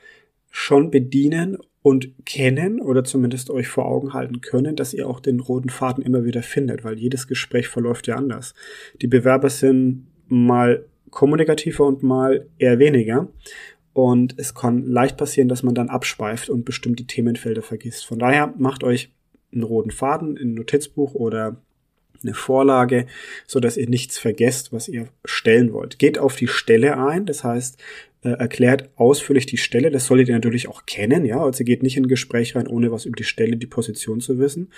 schon 0.51 0.91
bedienen 0.91 1.59
und 1.83 2.15
kennen 2.25 2.81
oder 2.81 3.05
zumindest 3.05 3.51
euch 3.51 3.69
vor 3.69 3.85
Augen 3.85 4.15
halten 4.15 4.41
können, 4.41 4.75
dass 4.75 4.95
ihr 4.95 5.07
auch 5.07 5.21
den 5.21 5.41
roten 5.41 5.69
Faden 5.69 6.03
immer 6.03 6.25
wieder 6.25 6.43
findet, 6.43 6.83
weil 6.83 6.99
jedes 6.99 7.29
Gespräch 7.29 7.69
verläuft 7.69 8.07
ja 8.07 8.17
anders. 8.17 8.55
Die 9.03 9.07
Bewerber 9.07 9.51
sind 9.51 10.07
mal 10.29 10.87
kommunikativer 11.11 11.85
und 11.85 12.03
mal 12.03 12.49
eher 12.57 12.79
weniger. 12.79 13.29
Und 13.93 14.35
es 14.39 14.55
kann 14.55 14.87
leicht 14.87 15.19
passieren, 15.19 15.51
dass 15.51 15.63
man 15.63 15.75
dann 15.75 15.91
abschweift 15.91 16.49
und 16.49 16.65
bestimmte 16.65 17.05
Themenfelder 17.05 17.61
vergisst. 17.61 18.07
Von 18.07 18.19
daher 18.19 18.55
macht 18.57 18.83
euch 18.83 19.13
einen 19.53 19.63
roten 19.63 19.91
Faden 19.91 20.39
in 20.39 20.53
ein 20.53 20.55
Notizbuch 20.55 21.15
oder 21.15 21.61
eine 22.23 22.35
Vorlage, 22.35 23.07
so 23.47 23.61
dass 23.61 23.77
ihr 23.77 23.89
nichts 23.89 24.19
vergesst, 24.19 24.73
was 24.73 24.89
ihr 24.89 25.09
stellen 25.25 25.73
wollt. 25.73 25.99
Geht 25.99 26.19
auf 26.19 26.37
die 26.37 26.49
Stelle 26.49 26.99
ein, 26.99 27.27
das 27.27 27.45
heißt, 27.45 27.79
äh, 28.23 28.31
erklärt 28.31 28.91
ausführlich 28.97 29.47
die 29.47 29.57
Stelle. 29.57 29.91
Das 29.91 30.07
solltet 30.07 30.29
ihr 30.29 30.35
natürlich 30.35 30.69
auch 30.69 30.87
kennen, 30.87 31.25
ja. 31.25 31.41
Also 31.41 31.65
geht 31.65 31.83
nicht 31.83 31.97
in 31.97 32.05
ein 32.05 32.09
Gespräch 32.09 32.57
rein, 32.57 32.67
ohne 32.67 32.91
was 32.91 33.05
über 33.05 33.17
die 33.17 33.25
Stelle, 33.25 33.57
die 33.57 33.67
Position 33.67 34.21
zu 34.21 34.39
wissen. 34.39 34.73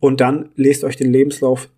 Und 0.00 0.20
dann 0.20 0.50
lest 0.56 0.84
euch 0.84 0.96
den 0.96 1.12
Lebenslauf 1.12 1.68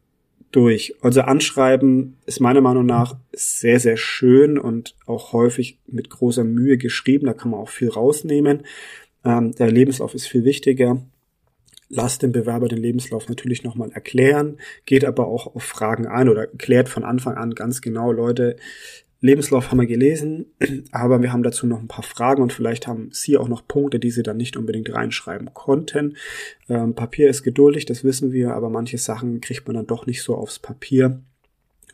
durch. 0.53 0.95
Also 1.01 1.23
Anschreiben 1.23 2.19
ist 2.27 2.41
meiner 2.41 2.61
Meinung 2.61 2.87
nach 2.87 3.17
sehr, 3.33 3.81
sehr 3.81 3.97
schön 3.97 4.59
und 4.59 4.95
auch 5.07 5.33
häufig 5.33 5.79
mit 5.87 6.11
großer 6.11 6.45
Mühe 6.45 6.79
geschrieben. 6.79 7.27
Da 7.27 7.33
kann 7.33 7.51
man 7.51 7.61
auch 7.61 7.71
viel 7.71 7.89
rausnehmen. 7.89 8.63
Ähm, 9.25 9.55
der 9.57 9.71
Lebenslauf 9.71 10.15
ist 10.15 10.29
viel 10.29 10.45
wichtiger 10.45 11.03
lasst 11.93 12.23
den 12.23 12.33
Bewerber 12.33 12.69
den 12.69 12.79
Lebenslauf 12.79 13.29
natürlich 13.29 13.63
nochmal 13.63 13.93
erklären, 13.93 14.57
geht 14.87 15.05
aber 15.05 15.29
auch 15.29 15.55
auf 15.55 15.63
Fragen 15.63 16.07
ein 16.07 16.29
oder 16.29 16.47
klärt 16.47 16.89
von 16.89 17.05
Anfang 17.05 17.37
an 17.37 17.55
ganz 17.55 17.81
genau, 17.81 18.11
Leute, 18.11 18.57
Lebenslauf 19.21 19.71
haben 19.71 19.79
wir 19.79 19.87
gelesen, 19.87 20.47
aber 20.91 21.23
wir 21.23 21.33
haben 21.33 21.45
dazu 21.45 21.67
noch 21.67 21.79
ein 21.79 21.89
paar 21.89 22.03
Fragen 22.03 22.43
und 22.43 22.53
vielleicht 22.53 22.87
haben 22.89 23.11
Sie 23.13 23.37
auch 23.37 23.49
noch 23.49 23.69
Punkte, 23.69 24.01
die 24.01 24.11
Sie 24.11 24.25
dann 24.25 24.39
nicht 24.39 24.57
unbedingt 24.57 24.93
reinschreiben 24.93 25.55
konnten. 25.55 26.17
Ähm, 26.69 26.95
Papier 26.95 27.29
ist 27.29 27.43
geduldig, 27.43 27.85
das 27.85 28.03
wissen 28.03 28.33
wir, 28.33 28.55
aber 28.55 28.69
manche 28.69 28.99
Sachen 28.99 29.41
kriegt 29.41 29.67
man 29.69 29.77
dann 29.77 29.87
doch 29.87 30.07
nicht 30.07 30.23
so 30.23 30.35
aufs 30.35 30.59
Papier, 30.59 31.21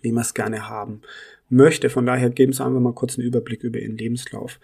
wie 0.01 0.13
man 0.13 0.23
es 0.23 0.33
gerne 0.33 0.69
haben 0.69 1.03
möchte. 1.51 1.91
Von 1.91 2.07
daher 2.07 2.31
geben 2.31 2.53
Sie 2.53 2.65
einfach 2.65 2.81
mal 2.81 2.95
kurz 2.95 3.19
einen 3.19 3.27
Überblick 3.27 3.63
über 3.63 3.79
Ihren 3.79 3.99
Lebenslauf. 3.99 4.59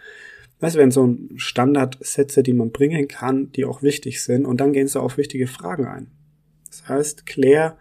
Das 0.59 0.77
wären 0.77 0.91
so 0.91 1.17
Standardsätze, 1.37 2.43
die 2.43 2.53
man 2.53 2.71
bringen 2.71 3.09
kann, 3.09 3.53
die 3.53 3.65
auch 3.65 3.83
wichtig 3.83 4.23
sind. 4.23 4.47
Und 4.47 4.61
dann 4.61 4.73
gehen 4.73 4.89
sie 4.89 5.01
auf 5.01 5.19
wichtige 5.19 5.47
Fragen 5.47 5.87
ein. 5.87 6.11
Das 6.67 6.89
heißt, 6.89 7.27
klär 7.27 7.77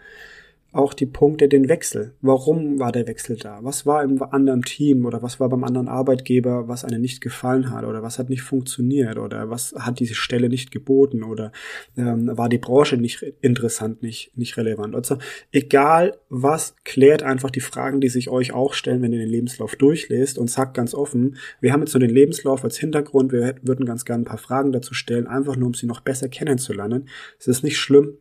auch 0.73 0.93
die 0.93 1.05
Punkte, 1.05 1.47
den 1.47 1.69
Wechsel. 1.69 2.13
Warum 2.21 2.79
war 2.79 2.91
der 2.91 3.07
Wechsel 3.07 3.37
da? 3.37 3.59
Was 3.61 3.85
war 3.85 4.03
im 4.03 4.21
anderen 4.23 4.63
Team 4.63 5.05
oder 5.05 5.21
was 5.21 5.39
war 5.39 5.47
beim 5.47 5.63
anderen 5.63 5.87
Arbeitgeber, 5.87 6.67
was 6.67 6.83
einem 6.83 7.01
nicht 7.01 7.21
gefallen 7.21 7.69
hat 7.69 7.85
oder 7.85 8.01
was 8.01 8.17
hat 8.17 8.29
nicht 8.29 8.41
funktioniert 8.41 9.17
oder 9.17 9.51
was 9.51 9.75
hat 9.77 9.99
diese 9.99 10.15
Stelle 10.15 10.49
nicht 10.49 10.71
geboten 10.71 11.23
oder 11.23 11.51
ähm, 11.95 12.29
war 12.35 12.49
die 12.49 12.57
Branche 12.57 12.97
nicht 12.97 13.21
interessant, 13.41 14.01
nicht, 14.01 14.35
nicht 14.35 14.57
relevant. 14.57 14.95
Also 14.95 15.17
egal 15.51 16.17
was, 16.29 16.75
klärt 16.83 17.21
einfach 17.21 17.51
die 17.51 17.61
Fragen, 17.61 18.01
die 18.01 18.09
sich 18.09 18.29
euch 18.29 18.51
auch 18.51 18.73
stellen, 18.73 19.03
wenn 19.03 19.13
ihr 19.13 19.19
den 19.19 19.29
Lebenslauf 19.29 19.75
durchlest 19.75 20.39
und 20.39 20.49
sagt 20.49 20.73
ganz 20.73 20.95
offen, 20.95 21.37
wir 21.61 21.71
haben 21.71 21.81
jetzt 21.81 21.91
so 21.91 21.99
den 21.99 22.09
Lebenslauf 22.09 22.63
als 22.63 22.77
Hintergrund, 22.77 23.31
wir 23.31 23.55
würden 23.61 23.85
ganz 23.85 24.05
gerne 24.05 24.23
ein 24.23 24.27
paar 24.27 24.39
Fragen 24.39 24.71
dazu 24.71 24.95
stellen, 24.95 25.27
einfach 25.27 25.55
nur 25.55 25.67
um 25.67 25.73
sie 25.75 25.85
noch 25.85 26.01
besser 26.01 26.29
kennenzulernen. 26.29 27.07
Es 27.37 27.47
ist 27.47 27.63
nicht 27.63 27.77
schlimm, 27.77 28.17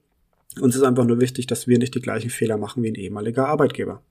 uns 0.61 0.77
ist 0.77 0.83
einfach 0.83 1.05
nur 1.05 1.21
wichtig, 1.21 1.47
dass 1.47 1.67
wir 1.67 1.79
nicht 1.79 1.95
die 1.95 2.01
gleichen 2.01 2.31
Fehler 2.31 2.57
machen 2.57 2.83
wie 2.83 2.91
ein 2.91 2.95
ehemaliger 2.95 3.49
Arbeitgeber. 3.49 4.03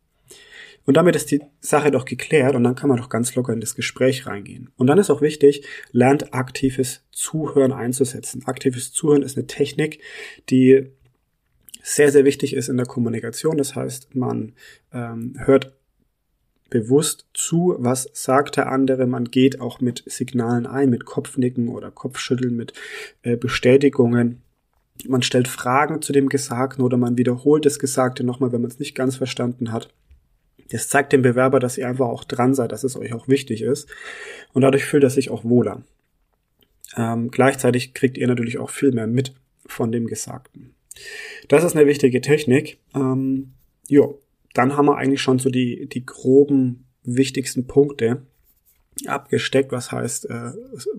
Und 0.85 0.97
damit 0.97 1.15
ist 1.15 1.29
die 1.29 1.41
Sache 1.59 1.91
doch 1.91 2.05
geklärt 2.05 2.55
und 2.55 2.63
dann 2.63 2.75
kann 2.75 2.89
man 2.89 2.97
doch 2.97 3.09
ganz 3.09 3.35
locker 3.35 3.53
in 3.53 3.61
das 3.61 3.75
Gespräch 3.75 4.25
reingehen. 4.25 4.71
Und 4.77 4.87
dann 4.87 4.97
ist 4.97 5.11
auch 5.11 5.21
wichtig, 5.21 5.65
lernt 5.91 6.33
aktives 6.33 7.03
Zuhören 7.11 7.71
einzusetzen. 7.71 8.43
Aktives 8.45 8.91
Zuhören 8.91 9.21
ist 9.21 9.37
eine 9.37 9.45
Technik, 9.45 10.01
die 10.49 10.87
sehr, 11.83 12.11
sehr 12.11 12.25
wichtig 12.25 12.55
ist 12.55 12.67
in 12.67 12.77
der 12.77 12.85
Kommunikation. 12.85 13.57
Das 13.57 13.75
heißt, 13.75 14.15
man 14.15 14.53
ähm, 14.91 15.35
hört 15.37 15.73
bewusst 16.69 17.27
zu, 17.33 17.75
was 17.77 18.09
sagt 18.13 18.57
der 18.57 18.71
andere. 18.71 19.05
Man 19.05 19.25
geht 19.25 19.59
auch 19.59 19.81
mit 19.81 20.03
Signalen 20.07 20.65
ein, 20.65 20.89
mit 20.89 21.05
Kopfnicken 21.05 21.67
oder 21.67 21.91
Kopfschütteln, 21.91 22.55
mit 22.55 22.73
äh, 23.21 23.35
Bestätigungen 23.35 24.41
man 25.07 25.21
stellt 25.21 25.47
Fragen 25.47 26.01
zu 26.01 26.13
dem 26.13 26.29
Gesagten 26.29 26.81
oder 26.81 26.97
man 26.97 27.17
wiederholt 27.17 27.65
das 27.65 27.79
Gesagte 27.79 28.23
nochmal, 28.23 28.51
wenn 28.51 28.61
man 28.61 28.71
es 28.71 28.79
nicht 28.79 28.95
ganz 28.95 29.15
verstanden 29.15 29.71
hat. 29.71 29.93
Das 30.69 30.87
zeigt 30.87 31.11
dem 31.11 31.21
Bewerber, 31.21 31.59
dass 31.59 31.77
ihr 31.77 31.87
einfach 31.87 32.07
auch 32.07 32.23
dran 32.23 32.53
seid, 32.53 32.71
dass 32.71 32.83
es 32.83 32.95
euch 32.95 33.13
auch 33.13 33.27
wichtig 33.27 33.61
ist. 33.61 33.89
Und 34.53 34.61
dadurch 34.61 34.85
fühlt 34.85 35.03
er 35.03 35.09
sich 35.09 35.29
auch 35.29 35.43
wohler. 35.43 35.83
Ähm, 36.95 37.29
gleichzeitig 37.31 37.93
kriegt 37.93 38.17
ihr 38.17 38.27
natürlich 38.27 38.57
auch 38.57 38.69
viel 38.69 38.91
mehr 38.91 39.07
mit 39.07 39.33
von 39.65 39.91
dem 39.91 40.07
Gesagten. 40.07 40.73
Das 41.47 41.63
ist 41.63 41.75
eine 41.75 41.87
wichtige 41.87 42.21
Technik. 42.21 42.79
Ähm, 42.95 43.53
jo, 43.87 44.19
dann 44.53 44.75
haben 44.75 44.85
wir 44.85 44.97
eigentlich 44.97 45.21
schon 45.21 45.39
so 45.39 45.49
die, 45.49 45.87
die 45.87 46.05
groben 46.05 46.85
wichtigsten 47.03 47.67
Punkte 47.67 48.21
abgesteckt, 49.09 49.71
was 49.71 49.91
heißt, 49.91 50.29
äh, 50.29 50.51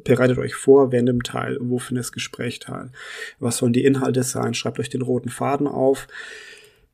bereitet 0.05 0.39
euch 0.39 0.55
vor 0.55 0.93
während 0.93 1.09
dem 1.09 1.23
Teil, 1.23 1.59
wo 1.61 1.79
findet 1.79 2.05
das 2.05 2.13
Gespräch 2.13 2.59
teil, 2.59 2.91
was 3.39 3.59
sollen 3.59 3.73
die 3.73 3.85
Inhalte 3.85 4.23
sein, 4.23 4.55
schreibt 4.55 4.79
euch 4.79 4.91
den 4.91 5.03
roten 5.03 5.29
Faden 5.29 5.67
auf, 5.67 6.09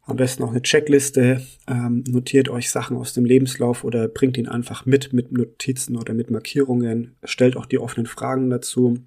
am 0.03 0.17
besten 0.17 0.43
auch 0.43 0.51
eine 0.51 0.63
Checkliste, 0.63 1.43
ähm, 1.67 2.03
notiert 2.09 2.49
euch 2.49 2.71
Sachen 2.71 2.97
aus 2.97 3.13
dem 3.13 3.27
Lebenslauf 3.27 3.85
oder 3.85 4.09
bringt 4.09 4.39
ihn 4.39 4.49
einfach 4.49 4.87
mit, 4.87 5.13
mit 5.13 5.33
Notizen 5.33 5.97
oder 5.97 6.15
mit 6.15 6.31
Markierungen, 6.31 7.15
stellt 7.25 7.57
auch 7.57 7.67
die 7.67 7.79
offenen 7.79 8.07
Fragen 8.07 8.49
dazu, 8.49 8.99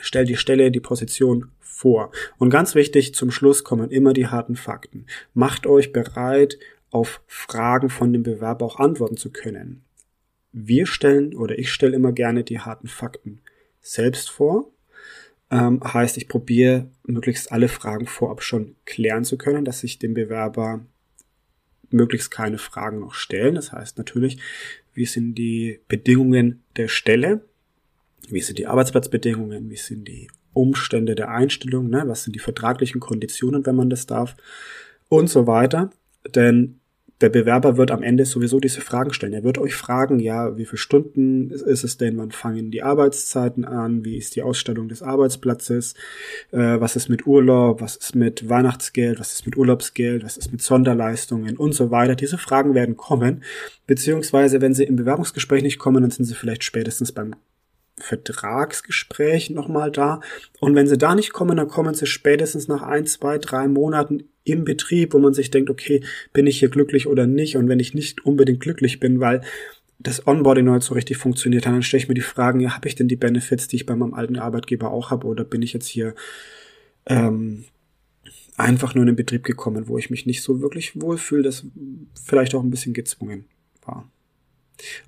stellt 0.00 0.28
die 0.28 0.36
Stelle, 0.36 0.70
die 0.70 0.80
Position 0.80 1.46
vor. 1.60 2.12
Und 2.38 2.50
ganz 2.50 2.76
wichtig, 2.76 3.14
zum 3.14 3.32
Schluss 3.32 3.64
kommen 3.64 3.90
immer 3.90 4.12
die 4.12 4.28
harten 4.28 4.54
Fakten. 4.54 5.06
Macht 5.34 5.66
euch 5.66 5.92
bereit, 5.92 6.58
auf 6.90 7.20
Fragen 7.26 7.90
von 7.90 8.12
dem 8.12 8.22
Bewerber 8.22 8.64
auch 8.64 8.78
antworten 8.78 9.16
zu 9.16 9.30
können 9.30 9.84
wir 10.52 10.86
stellen 10.86 11.34
oder 11.34 11.58
ich 11.58 11.70
stelle 11.72 11.96
immer 11.96 12.12
gerne 12.12 12.44
die 12.44 12.60
harten 12.60 12.88
Fakten 12.88 13.40
selbst 13.80 14.30
vor. 14.30 14.70
Ähm, 15.50 15.80
heißt, 15.82 16.16
ich 16.16 16.28
probiere 16.28 16.90
möglichst 17.04 17.52
alle 17.52 17.68
Fragen 17.68 18.06
vorab 18.06 18.42
schon 18.42 18.76
klären 18.84 19.24
zu 19.24 19.38
können, 19.38 19.64
dass 19.64 19.80
sich 19.80 19.98
dem 19.98 20.14
Bewerber 20.14 20.84
möglichst 21.90 22.30
keine 22.30 22.58
Fragen 22.58 23.00
noch 23.00 23.14
stellen. 23.14 23.54
Das 23.54 23.72
heißt 23.72 23.96
natürlich, 23.98 24.38
wie 24.92 25.06
sind 25.06 25.36
die 25.36 25.80
Bedingungen 25.88 26.62
der 26.76 26.88
Stelle? 26.88 27.42
Wie 28.28 28.42
sind 28.42 28.58
die 28.58 28.66
Arbeitsplatzbedingungen? 28.66 29.70
Wie 29.70 29.76
sind 29.76 30.06
die 30.06 30.28
Umstände 30.52 31.14
der 31.14 31.30
Einstellung? 31.30 31.88
Ne? 31.88 32.02
Was 32.06 32.24
sind 32.24 32.34
die 32.34 32.40
vertraglichen 32.40 33.00
Konditionen, 33.00 33.64
wenn 33.64 33.76
man 33.76 33.90
das 33.90 34.06
darf? 34.06 34.36
Und 35.08 35.28
so 35.30 35.46
weiter. 35.46 35.90
Denn 36.34 36.80
der 37.20 37.30
Bewerber 37.30 37.76
wird 37.76 37.90
am 37.90 38.02
Ende 38.02 38.24
sowieso 38.24 38.60
diese 38.60 38.80
Fragen 38.80 39.12
stellen. 39.12 39.32
Er 39.32 39.42
wird 39.42 39.58
euch 39.58 39.74
fragen, 39.74 40.20
ja, 40.20 40.56
wie 40.56 40.64
viele 40.64 40.78
Stunden 40.78 41.50
ist 41.50 41.82
es 41.82 41.96
denn? 41.96 42.16
Wann 42.16 42.30
fangen 42.30 42.70
die 42.70 42.82
Arbeitszeiten 42.82 43.64
an? 43.64 44.04
Wie 44.04 44.16
ist 44.16 44.36
die 44.36 44.42
Ausstellung 44.42 44.88
des 44.88 45.02
Arbeitsplatzes? 45.02 45.94
Äh, 46.52 46.80
was 46.80 46.94
ist 46.94 47.08
mit 47.08 47.26
Urlaub? 47.26 47.80
Was 47.80 47.96
ist 47.96 48.14
mit 48.14 48.48
Weihnachtsgeld? 48.48 49.18
Was 49.18 49.32
ist 49.32 49.46
mit 49.46 49.56
Urlaubsgeld? 49.56 50.24
Was 50.24 50.36
ist 50.36 50.52
mit 50.52 50.62
Sonderleistungen 50.62 51.56
und 51.56 51.72
so 51.72 51.90
weiter? 51.90 52.14
Diese 52.14 52.38
Fragen 52.38 52.74
werden 52.74 52.96
kommen. 52.96 53.42
Beziehungsweise, 53.86 54.60
wenn 54.60 54.74
sie 54.74 54.84
im 54.84 54.96
Bewerbungsgespräch 54.96 55.62
nicht 55.62 55.78
kommen, 55.78 56.02
dann 56.02 56.12
sind 56.12 56.24
sie 56.24 56.34
vielleicht 56.34 56.62
spätestens 56.62 57.10
beim 57.10 57.34
Vertragsgespräch 58.00 59.50
nochmal 59.50 59.90
da. 59.90 60.20
Und 60.60 60.74
wenn 60.74 60.86
sie 60.86 60.98
da 60.98 61.14
nicht 61.14 61.32
kommen, 61.32 61.56
dann 61.56 61.68
kommen 61.68 61.94
sie 61.94 62.06
spätestens 62.06 62.68
nach 62.68 62.82
ein, 62.82 63.06
zwei, 63.06 63.38
drei 63.38 63.68
Monaten 63.68 64.24
im 64.44 64.64
Betrieb, 64.64 65.12
wo 65.14 65.18
man 65.18 65.34
sich 65.34 65.50
denkt, 65.50 65.70
okay, 65.70 66.02
bin 66.32 66.46
ich 66.46 66.58
hier 66.58 66.70
glücklich 66.70 67.06
oder 67.06 67.26
nicht? 67.26 67.56
Und 67.56 67.68
wenn 67.68 67.80
ich 67.80 67.94
nicht 67.94 68.24
unbedingt 68.24 68.60
glücklich 68.60 69.00
bin, 69.00 69.20
weil 69.20 69.42
das 69.98 70.26
Onboarding 70.26 70.64
noch 70.64 70.74
nicht 70.74 70.84
so 70.84 70.94
richtig 70.94 71.16
funktioniert 71.16 71.66
hat, 71.66 71.74
dann 71.74 71.82
stelle 71.82 72.02
ich 72.02 72.08
mir 72.08 72.14
die 72.14 72.20
Fragen, 72.20 72.60
ja, 72.60 72.74
habe 72.74 72.88
ich 72.88 72.94
denn 72.94 73.08
die 73.08 73.16
Benefits, 73.16 73.68
die 73.68 73.76
ich 73.76 73.86
bei 73.86 73.96
meinem 73.96 74.14
alten 74.14 74.38
Arbeitgeber 74.38 74.90
auch 74.90 75.10
habe, 75.10 75.26
oder 75.26 75.44
bin 75.44 75.62
ich 75.62 75.72
jetzt 75.72 75.88
hier 75.88 76.14
ähm, 77.06 77.64
einfach 78.56 78.94
nur 78.94 79.02
in 79.02 79.08
den 79.08 79.16
Betrieb 79.16 79.44
gekommen, 79.44 79.88
wo 79.88 79.98
ich 79.98 80.10
mich 80.10 80.26
nicht 80.26 80.42
so 80.42 80.60
wirklich 80.60 81.00
wohlfühle, 81.00 81.42
das 81.42 81.64
vielleicht 82.24 82.54
auch 82.54 82.62
ein 82.62 82.70
bisschen 82.70 82.94
gezwungen 82.94 83.46
war. 83.84 84.10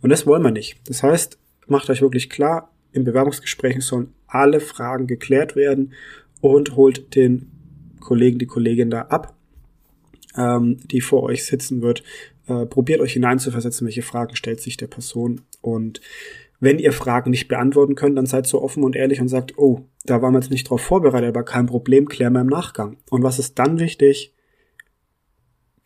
Und 0.03 0.11
das 0.11 0.27
wollen 0.27 0.43
wir 0.43 0.51
nicht. 0.51 0.81
Das 0.87 1.03
heißt, 1.03 1.39
macht 1.67 1.91
euch 1.91 2.03
wirklich 2.03 2.31
klar, 2.31 2.73
im 2.93 3.05
Bewerbungsgespräch 3.05 3.81
sollen 3.85 4.13
alle 4.27 4.61
Fragen 4.61 5.07
geklärt 5.07 5.57
werden 5.57 5.93
und 6.41 6.77
holt 6.77 7.15
den 7.15 7.51
Kollegen, 8.01 8.39
die 8.39 8.47
Kollegin 8.47 8.91
da 8.91 9.03
ab, 9.03 9.35
ähm, 10.37 10.79
die 10.87 11.01
vor 11.01 11.23
euch 11.25 11.45
sitzen 11.45 11.83
wird. 11.83 12.03
Äh, 12.47 12.67
probiert 12.67 13.01
euch 13.01 13.13
hineinzuversetzen, 13.13 13.87
welche 13.87 14.03
Fragen 14.03 14.37
stellt 14.37 14.61
sich 14.61 14.77
der 14.77 14.87
Person. 14.87 15.43
Und 15.61 16.01
wenn 16.59 16.79
ihr 16.79 16.93
Fragen 16.93 17.31
nicht 17.31 17.49
beantworten 17.49 17.95
könnt, 17.95 18.19
dann 18.19 18.27
seid 18.27 18.47
so 18.47 18.63
offen 18.63 18.85
und 18.85 18.97
ehrlich 18.97 19.21
und 19.21 19.29
sagt, 19.29 19.59
oh, 19.59 19.87
da 20.05 20.23
waren 20.23 20.33
wir 20.33 20.41
jetzt 20.41 20.51
nicht 20.51 20.69
drauf 20.69 20.81
vorbereitet, 20.81 21.29
aber 21.29 21.45
kein 21.45 21.67
Problem, 21.67 22.09
klären 22.09 22.33
wir 22.33 22.41
im 22.41 22.47
Nachgang. 22.47 22.97
Und 23.11 23.23
was 23.23 23.39
ist 23.39 23.59
dann 23.59 23.79
wichtig? 23.79 24.35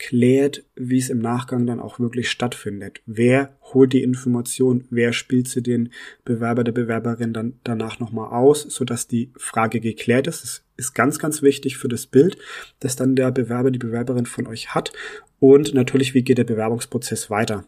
Klärt, 0.06 0.64
wie 0.76 0.98
es 0.98 1.08
im 1.08 1.18
Nachgang 1.18 1.66
dann 1.66 1.80
auch 1.80 1.98
wirklich 1.98 2.28
stattfindet. 2.28 3.00
Wer 3.06 3.56
holt 3.62 3.94
die 3.94 4.02
Information, 4.02 4.84
wer 4.90 5.14
spielt 5.14 5.48
sie 5.48 5.62
den 5.62 5.90
Bewerber, 6.26 6.62
der 6.62 6.72
Bewerberin 6.72 7.32
dann 7.32 7.54
danach 7.64 8.00
nochmal 8.00 8.30
aus, 8.30 8.62
sodass 8.62 9.08
die 9.08 9.30
Frage 9.38 9.80
geklärt 9.80 10.26
ist. 10.26 10.42
Das 10.42 10.62
ist 10.76 10.94
ganz, 10.94 11.18
ganz 11.18 11.40
wichtig 11.40 11.78
für 11.78 11.88
das 11.88 12.06
Bild, 12.06 12.36
das 12.80 12.96
dann 12.96 13.16
der 13.16 13.30
Bewerber, 13.30 13.70
die 13.70 13.78
Bewerberin 13.78 14.26
von 14.26 14.46
euch 14.46 14.74
hat. 14.74 14.92
Und 15.40 15.72
natürlich, 15.72 16.12
wie 16.12 16.22
geht 16.22 16.36
der 16.36 16.44
Bewerbungsprozess 16.44 17.30
weiter? 17.30 17.64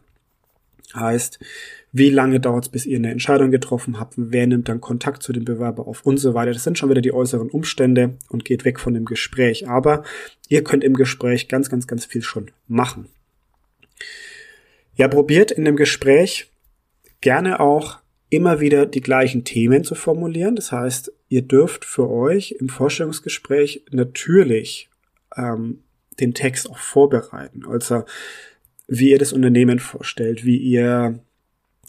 Heißt, 0.93 1.39
wie 1.91 2.09
lange 2.09 2.39
dauert 2.39 2.65
es, 2.65 2.69
bis 2.69 2.85
ihr 2.85 2.97
eine 2.97 3.11
Entscheidung 3.11 3.51
getroffen 3.51 3.99
habt, 3.99 4.13
wer 4.17 4.47
nimmt 4.47 4.69
dann 4.69 4.81
Kontakt 4.81 5.21
zu 5.21 5.33
dem 5.33 5.45
Bewerber 5.45 5.87
auf 5.87 6.05
und 6.05 6.17
so 6.17 6.33
weiter. 6.33 6.53
Das 6.53 6.63
sind 6.63 6.77
schon 6.77 6.89
wieder 6.89 7.01
die 7.01 7.13
äußeren 7.13 7.49
Umstände 7.49 8.17
und 8.29 8.45
geht 8.45 8.65
weg 8.65 8.79
von 8.79 8.93
dem 8.93 9.05
Gespräch. 9.05 9.67
Aber 9.67 10.03
ihr 10.47 10.63
könnt 10.63 10.83
im 10.83 10.93
Gespräch 10.93 11.47
ganz, 11.49 11.69
ganz, 11.69 11.87
ganz 11.87 12.05
viel 12.05 12.21
schon 12.21 12.51
machen. 12.67 13.09
Ja, 14.95 15.07
probiert 15.07 15.51
in 15.51 15.65
dem 15.65 15.75
Gespräch 15.75 16.51
gerne 17.21 17.59
auch 17.59 17.99
immer 18.29 18.59
wieder 18.59 18.85
die 18.85 19.01
gleichen 19.01 19.43
Themen 19.43 19.83
zu 19.83 19.95
formulieren. 19.95 20.55
Das 20.55 20.71
heißt, 20.71 21.11
ihr 21.29 21.41
dürft 21.41 21.85
für 21.85 22.09
euch 22.09 22.55
im 22.59 22.69
Vorstellungsgespräch 22.69 23.83
natürlich 23.91 24.89
ähm, 25.35 25.83
den 26.19 26.33
Text 26.33 26.69
auch 26.69 26.77
vorbereiten. 26.77 27.65
Also 27.67 28.03
wie 28.87 29.11
ihr 29.11 29.19
das 29.19 29.33
Unternehmen 29.33 29.79
vorstellt, 29.79 30.45
wie 30.45 30.57
ihr 30.57 31.19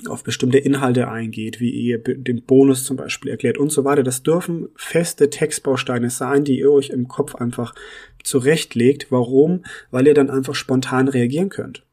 auf 0.06 0.22
bestimmte 0.22 0.58
Inhalte 0.58 1.08
eingeht, 1.08 1.58
wie 1.58 1.70
ihr 1.70 1.98
den 1.98 2.42
Bonus 2.42 2.84
zum 2.84 2.96
Beispiel 2.96 3.30
erklärt 3.30 3.58
und 3.58 3.70
so 3.70 3.84
weiter. 3.84 4.04
Das 4.04 4.22
dürfen 4.22 4.68
feste 4.76 5.28
Textbausteine 5.28 6.10
sein, 6.10 6.44
die 6.44 6.60
ihr 6.60 6.70
euch 6.70 6.90
im 6.90 7.08
Kopf 7.08 7.34
einfach 7.34 7.74
zurechtlegt. 8.22 9.10
Warum? 9.10 9.64
Weil 9.90 10.06
ihr 10.06 10.14
dann 10.14 10.30
einfach 10.30 10.54
spontan 10.54 11.08
reagieren 11.08 11.48
könnt. 11.48 11.84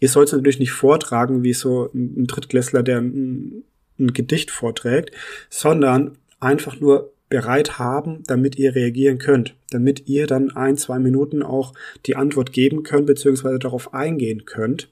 Ihr 0.00 0.08
sollt 0.08 0.28
es 0.28 0.32
natürlich 0.32 0.60
nicht 0.60 0.72
vortragen, 0.72 1.42
wie 1.42 1.52
so 1.52 1.90
ein 1.94 2.26
Drittklässler, 2.26 2.82
der 2.82 2.98
ein, 2.98 3.64
ein 3.98 4.12
Gedicht 4.14 4.50
vorträgt, 4.50 5.14
sondern 5.50 6.16
einfach 6.40 6.80
nur 6.80 7.12
bereit 7.32 7.78
haben, 7.78 8.24
damit 8.26 8.58
ihr 8.58 8.74
reagieren 8.74 9.16
könnt, 9.16 9.56
damit 9.70 10.06
ihr 10.06 10.26
dann 10.26 10.50
ein, 10.50 10.76
zwei 10.76 10.98
Minuten 10.98 11.42
auch 11.42 11.72
die 12.04 12.14
Antwort 12.14 12.52
geben 12.52 12.82
könnt, 12.82 13.06
beziehungsweise 13.06 13.58
darauf 13.58 13.94
eingehen 13.94 14.44
könnt. 14.44 14.90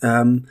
Ähm, 0.00 0.46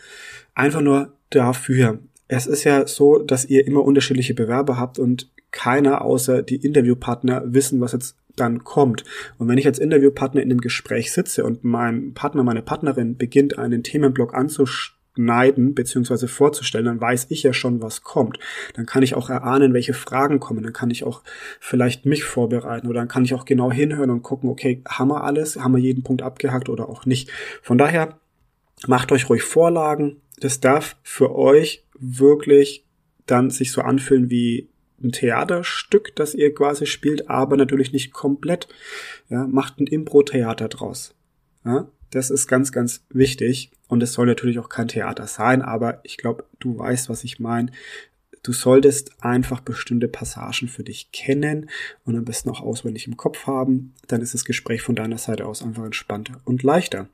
einfach 0.53 0.81
nur 0.81 1.13
dafür. 1.31 1.97
es 2.27 2.45
ist 2.45 2.65
ja 2.65 2.85
so, 2.85 3.17
dass 3.17 3.45
ihr 3.45 3.65
immer 3.65 3.83
unterschiedliche 3.83 4.35
Bewerber 4.35 4.77
habt 4.77 4.99
und 4.99 5.31
keiner 5.49 6.03
außer 6.03 6.43
die 6.43 6.57
Interviewpartner 6.57 7.41
wissen, 7.51 7.81
was 7.81 7.93
jetzt 7.93 8.15
dann 8.35 8.63
kommt. 8.63 9.03
Und 9.39 9.47
wenn 9.47 9.57
ich 9.57 9.65
als 9.65 9.79
Interviewpartner 9.79 10.43
in 10.43 10.49
dem 10.49 10.61
Gespräch 10.61 11.11
sitze 11.11 11.43
und 11.43 11.63
mein 11.63 12.13
Partner, 12.13 12.43
meine 12.43 12.61
Partnerin 12.61 13.17
beginnt, 13.17 13.57
einen 13.57 13.81
Themenblock 13.81 14.35
anzuschneiden 15.11 15.73
bzw. 15.73 16.27
vorzustellen, 16.27 16.85
dann 16.85 17.01
weiß 17.01 17.27
ich 17.29 17.43
ja 17.43 17.53
schon, 17.53 17.81
was 17.81 18.03
kommt. 18.03 18.39
Dann 18.73 18.85
kann 18.85 19.03
ich 19.03 19.15
auch 19.15 19.29
erahnen, 19.29 19.73
welche 19.73 19.93
Fragen 19.93 20.39
kommen. 20.39 20.63
Dann 20.63 20.73
kann 20.73 20.89
ich 20.89 21.03
auch 21.03 21.23
vielleicht 21.59 22.05
mich 22.05 22.23
vorbereiten 22.23 22.87
oder 22.87 22.99
dann 22.99 23.07
kann 23.07 23.25
ich 23.25 23.33
auch 23.33 23.45
genau 23.45 23.71
hinhören 23.71 24.09
und 24.09 24.23
gucken, 24.23 24.49
okay, 24.49 24.81
haben 24.87 25.09
wir 25.09 25.23
alles, 25.23 25.57
haben 25.57 25.73
wir 25.73 25.81
jeden 25.81 26.03
Punkt 26.03 26.21
abgehakt 26.21 26.69
oder 26.69 26.89
auch 26.89 27.05
nicht. 27.05 27.31
Von 27.61 27.77
daher 27.77 28.19
macht 28.87 29.11
euch 29.11 29.29
ruhig 29.29 29.43
Vorlagen. 29.43 30.21
Das 30.39 30.59
darf 30.59 30.95
für 31.03 31.35
euch 31.35 31.85
wirklich 31.99 32.85
dann 33.25 33.49
sich 33.49 33.71
so 33.71 33.81
anfühlen 33.81 34.29
wie 34.29 34.69
ein 35.03 35.11
Theaterstück, 35.11 36.15
das 36.15 36.35
ihr 36.35 36.53
quasi 36.53 36.85
spielt, 36.85 37.29
aber 37.29 37.57
natürlich 37.57 37.91
nicht 37.91 38.11
komplett. 38.11 38.67
Ja, 39.29 39.47
macht 39.47 39.79
ein 39.79 39.87
Impro-Theater 39.87 40.67
draus. 40.67 41.15
Ja, 41.65 41.87
das 42.11 42.29
ist 42.29 42.47
ganz, 42.47 42.71
ganz 42.71 43.03
wichtig. 43.09 43.71
Und 43.87 44.01
es 44.03 44.13
soll 44.13 44.27
natürlich 44.27 44.59
auch 44.59 44.69
kein 44.69 44.87
Theater 44.87 45.27
sein, 45.27 45.61
aber 45.61 45.99
ich 46.03 46.17
glaube, 46.17 46.45
du 46.59 46.77
weißt, 46.77 47.09
was 47.09 47.23
ich 47.23 47.39
meine. 47.39 47.71
Du 48.43 48.53
solltest 48.53 49.23
einfach 49.23 49.59
bestimmte 49.59 50.07
Passagen 50.07 50.67
für 50.67 50.83
dich 50.83 51.11
kennen 51.11 51.69
und 52.05 52.15
am 52.15 52.25
besten 52.25 52.49
auch 52.49 52.61
auswendig 52.61 53.07
im 53.07 53.17
Kopf 53.17 53.45
haben. 53.45 53.93
Dann 54.07 54.21
ist 54.21 54.33
das 54.33 54.45
Gespräch 54.45 54.81
von 54.81 54.95
deiner 54.95 55.17
Seite 55.17 55.45
aus 55.45 55.61
einfach 55.61 55.85
entspannter 55.85 56.41
und 56.45 56.63
leichter 56.63 57.07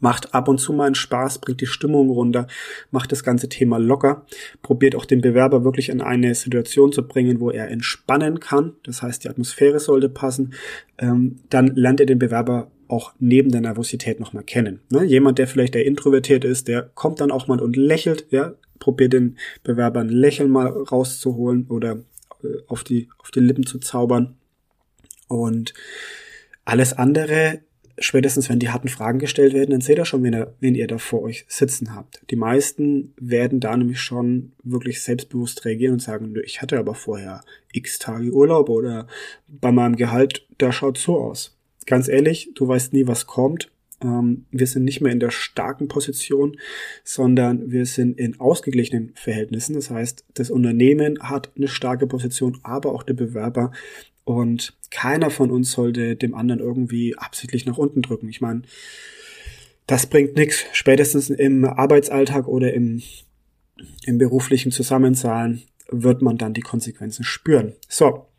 macht 0.00 0.34
ab 0.34 0.48
und 0.48 0.58
zu 0.58 0.72
mal 0.72 0.86
einen 0.86 0.94
Spaß, 0.94 1.38
bringt 1.38 1.60
die 1.60 1.66
Stimmung 1.66 2.10
runter, 2.10 2.46
macht 2.90 3.12
das 3.12 3.22
ganze 3.22 3.48
Thema 3.48 3.78
locker, 3.78 4.26
probiert 4.62 4.96
auch 4.96 5.04
den 5.04 5.20
Bewerber 5.20 5.64
wirklich 5.64 5.88
in 5.88 6.00
eine 6.00 6.34
Situation 6.34 6.92
zu 6.92 7.06
bringen, 7.06 7.40
wo 7.40 7.50
er 7.50 7.68
entspannen 7.68 8.40
kann. 8.40 8.74
Das 8.82 9.02
heißt, 9.02 9.24
die 9.24 9.28
Atmosphäre 9.28 9.78
sollte 9.78 10.08
passen. 10.08 10.54
Ähm, 10.98 11.36
dann 11.50 11.68
lernt 11.68 12.00
ihr 12.00 12.06
den 12.06 12.18
Bewerber 12.18 12.70
auch 12.90 13.12
neben 13.18 13.50
der 13.50 13.60
Nervosität 13.60 14.20
nochmal 14.20 14.44
kennen. 14.44 14.80
Ne? 14.90 15.04
Jemand, 15.04 15.38
der 15.38 15.46
vielleicht 15.46 15.74
der 15.74 15.86
introvertiert 15.86 16.44
ist, 16.44 16.68
der 16.68 16.90
kommt 16.94 17.20
dann 17.20 17.30
auch 17.30 17.46
mal 17.46 17.60
und 17.60 17.76
lächelt, 17.76 18.26
ja, 18.30 18.54
probiert 18.78 19.12
den 19.12 19.36
Bewerber 19.62 20.00
ein 20.00 20.08
Lächeln 20.08 20.50
mal 20.50 20.66
rauszuholen 20.66 21.66
oder 21.68 21.98
äh, 22.42 22.48
auf 22.66 22.84
die, 22.84 23.08
auf 23.18 23.30
die 23.30 23.40
Lippen 23.40 23.66
zu 23.66 23.78
zaubern. 23.78 24.36
Und 25.28 25.74
alles 26.64 26.92
andere 26.92 27.60
spätestens 28.00 28.48
wenn 28.48 28.58
die 28.58 28.70
harten 28.70 28.88
Fragen 28.88 29.18
gestellt 29.18 29.52
werden, 29.52 29.70
dann 29.70 29.80
seht 29.82 29.98
ihr 29.98 30.04
schon, 30.04 30.22
wen 30.24 30.34
ihr, 30.34 30.54
wen 30.58 30.74
ihr 30.74 30.86
da 30.86 30.98
vor 30.98 31.22
euch 31.22 31.44
sitzen 31.48 31.94
habt. 31.94 32.22
Die 32.30 32.36
meisten 32.36 33.12
werden 33.20 33.60
da 33.60 33.76
nämlich 33.76 34.00
schon 34.00 34.52
wirklich 34.64 35.02
selbstbewusst 35.02 35.64
reagieren 35.64 35.94
und 35.94 36.02
sagen, 36.02 36.34
ich 36.44 36.62
hatte 36.62 36.78
aber 36.78 36.94
vorher 36.94 37.42
x 37.72 37.98
Tage 37.98 38.32
Urlaub 38.32 38.68
oder 38.70 39.06
bei 39.46 39.70
meinem 39.70 39.96
Gehalt, 39.96 40.46
da 40.58 40.72
schaut 40.72 40.98
so 40.98 41.20
aus. 41.20 41.56
Ganz 41.90 42.06
ehrlich, 42.06 42.52
du 42.54 42.68
weißt 42.68 42.92
nie, 42.92 43.08
was 43.08 43.26
kommt. 43.26 43.68
Ähm, 44.00 44.46
wir 44.52 44.68
sind 44.68 44.84
nicht 44.84 45.00
mehr 45.00 45.10
in 45.10 45.18
der 45.18 45.32
starken 45.32 45.88
Position, 45.88 46.56
sondern 47.02 47.72
wir 47.72 47.84
sind 47.84 48.16
in 48.16 48.38
ausgeglichenen 48.38 49.10
Verhältnissen. 49.16 49.74
Das 49.74 49.90
heißt, 49.90 50.24
das 50.34 50.52
Unternehmen 50.52 51.18
hat 51.20 51.50
eine 51.56 51.66
starke 51.66 52.06
Position, 52.06 52.60
aber 52.62 52.92
auch 52.92 53.02
der 53.02 53.14
Bewerber 53.14 53.72
und 54.22 54.76
keiner 54.92 55.30
von 55.30 55.50
uns 55.50 55.72
sollte 55.72 56.14
dem 56.14 56.36
anderen 56.36 56.60
irgendwie 56.60 57.18
absichtlich 57.18 57.66
nach 57.66 57.76
unten 57.76 58.02
drücken. 58.02 58.28
Ich 58.28 58.40
meine, 58.40 58.62
das 59.88 60.06
bringt 60.06 60.36
nichts. 60.36 60.66
Spätestens 60.72 61.28
im 61.28 61.64
Arbeitsalltag 61.64 62.46
oder 62.46 62.72
im, 62.72 63.02
im 64.04 64.18
beruflichen 64.18 64.70
Zusammensein 64.70 65.62
wird 65.90 66.22
man 66.22 66.38
dann 66.38 66.54
die 66.54 66.60
Konsequenzen 66.60 67.24
spüren. 67.24 67.72
So, 67.88 68.29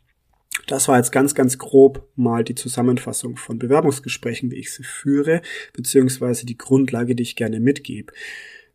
das 0.66 0.88
war 0.88 0.98
jetzt 0.98 1.12
ganz, 1.12 1.34
ganz 1.34 1.58
grob 1.58 2.08
mal 2.14 2.44
die 2.44 2.54
Zusammenfassung 2.54 3.36
von 3.36 3.58
Bewerbungsgesprächen, 3.58 4.50
wie 4.50 4.56
ich 4.56 4.72
sie 4.72 4.84
führe, 4.84 5.42
beziehungsweise 5.72 6.46
die 6.46 6.58
Grundlage, 6.58 7.14
die 7.14 7.22
ich 7.22 7.36
gerne 7.36 7.60
mitgebe. 7.60 8.12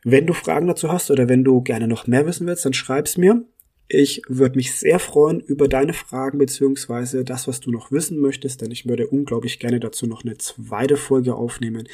Wenn 0.04 0.26
du 0.26 0.34
Fragen 0.34 0.68
dazu 0.68 0.92
hast 0.92 1.12
oder 1.12 1.30
wenn 1.30 1.44
du 1.44 1.62
gerne 1.62 1.88
noch 1.88 2.08
mehr 2.08 2.26
wissen 2.26 2.48
willst, 2.48 2.66
dann 2.66 2.74
schreib's 2.74 3.18
mir. 3.18 3.44
Ich 3.90 4.22
würde 4.28 4.58
mich 4.58 4.76
sehr 4.76 5.00
freuen 5.00 5.40
über 5.40 5.70
deine 5.70 5.94
Fragen 5.94 6.40
beziehungsweise 6.40 7.24
das, 7.24 7.48
was 7.48 7.62
du 7.62 7.72
noch 7.72 7.92
wissen 7.92 8.20
möchtest, 8.20 8.62
denn 8.62 8.72
ich 8.72 8.86
würde 8.86 9.08
unglaublich 9.08 9.60
gerne 9.60 9.80
dazu 9.80 10.08
noch 10.08 10.26
eine 10.26 10.38
zweite 10.38 10.98
Folge 10.98 11.36
aufnehmen, 11.36 11.88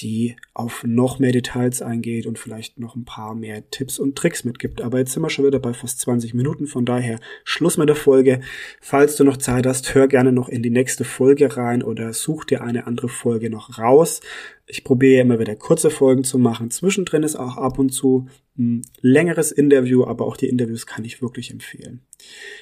die 0.00 0.36
auf 0.54 0.84
noch 0.84 1.18
mehr 1.18 1.32
Details 1.32 1.82
eingeht 1.82 2.26
und 2.26 2.38
vielleicht 2.38 2.78
noch 2.78 2.96
ein 2.96 3.04
paar 3.04 3.34
mehr 3.34 3.68
Tipps 3.70 3.98
und 3.98 4.16
Tricks 4.16 4.44
mitgibt. 4.44 4.80
Aber 4.80 4.98
jetzt 4.98 5.12
sind 5.12 5.22
wir 5.22 5.30
schon 5.30 5.46
wieder 5.46 5.58
bei 5.58 5.72
fast 5.72 6.00
20 6.00 6.34
Minuten, 6.34 6.66
von 6.66 6.84
daher 6.84 7.18
Schluss 7.44 7.76
mit 7.76 7.88
der 7.88 7.96
Folge. 7.96 8.40
Falls 8.80 9.16
du 9.16 9.24
noch 9.24 9.36
Zeit 9.36 9.66
hast, 9.66 9.94
hör 9.94 10.08
gerne 10.08 10.32
noch 10.32 10.48
in 10.48 10.62
die 10.62 10.70
nächste 10.70 11.04
Folge 11.04 11.56
rein 11.56 11.82
oder 11.82 12.12
such 12.12 12.44
dir 12.44 12.62
eine 12.62 12.86
andere 12.86 13.08
Folge 13.08 13.50
noch 13.50 13.78
raus. 13.78 14.20
Ich 14.66 14.84
probiere 14.84 15.22
immer 15.22 15.38
wieder 15.38 15.56
kurze 15.56 15.90
Folgen 15.90 16.24
zu 16.24 16.38
machen. 16.38 16.70
Zwischendrin 16.70 17.22
ist 17.22 17.36
auch 17.36 17.56
ab 17.56 17.78
und 17.78 17.90
zu 17.90 18.28
ein 18.58 18.82
längeres 19.00 19.52
Interview, 19.52 20.04
aber 20.04 20.26
auch 20.26 20.36
die 20.36 20.48
Interviews 20.48 20.86
kann 20.86 21.04
ich 21.04 21.22
wirklich 21.22 21.50
empfehlen. 21.50 22.00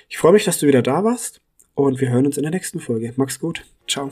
Ich 0.08 0.18
freue 0.18 0.32
mich, 0.32 0.44
dass 0.44 0.58
du 0.58 0.66
wieder 0.66 0.82
da 0.82 1.04
warst 1.04 1.40
und 1.74 2.00
wir 2.00 2.10
hören 2.10 2.26
uns 2.26 2.36
in 2.36 2.42
der 2.42 2.52
nächsten 2.52 2.80
Folge. 2.80 3.12
Mach's 3.16 3.40
gut. 3.40 3.64
Ciao. 3.88 4.10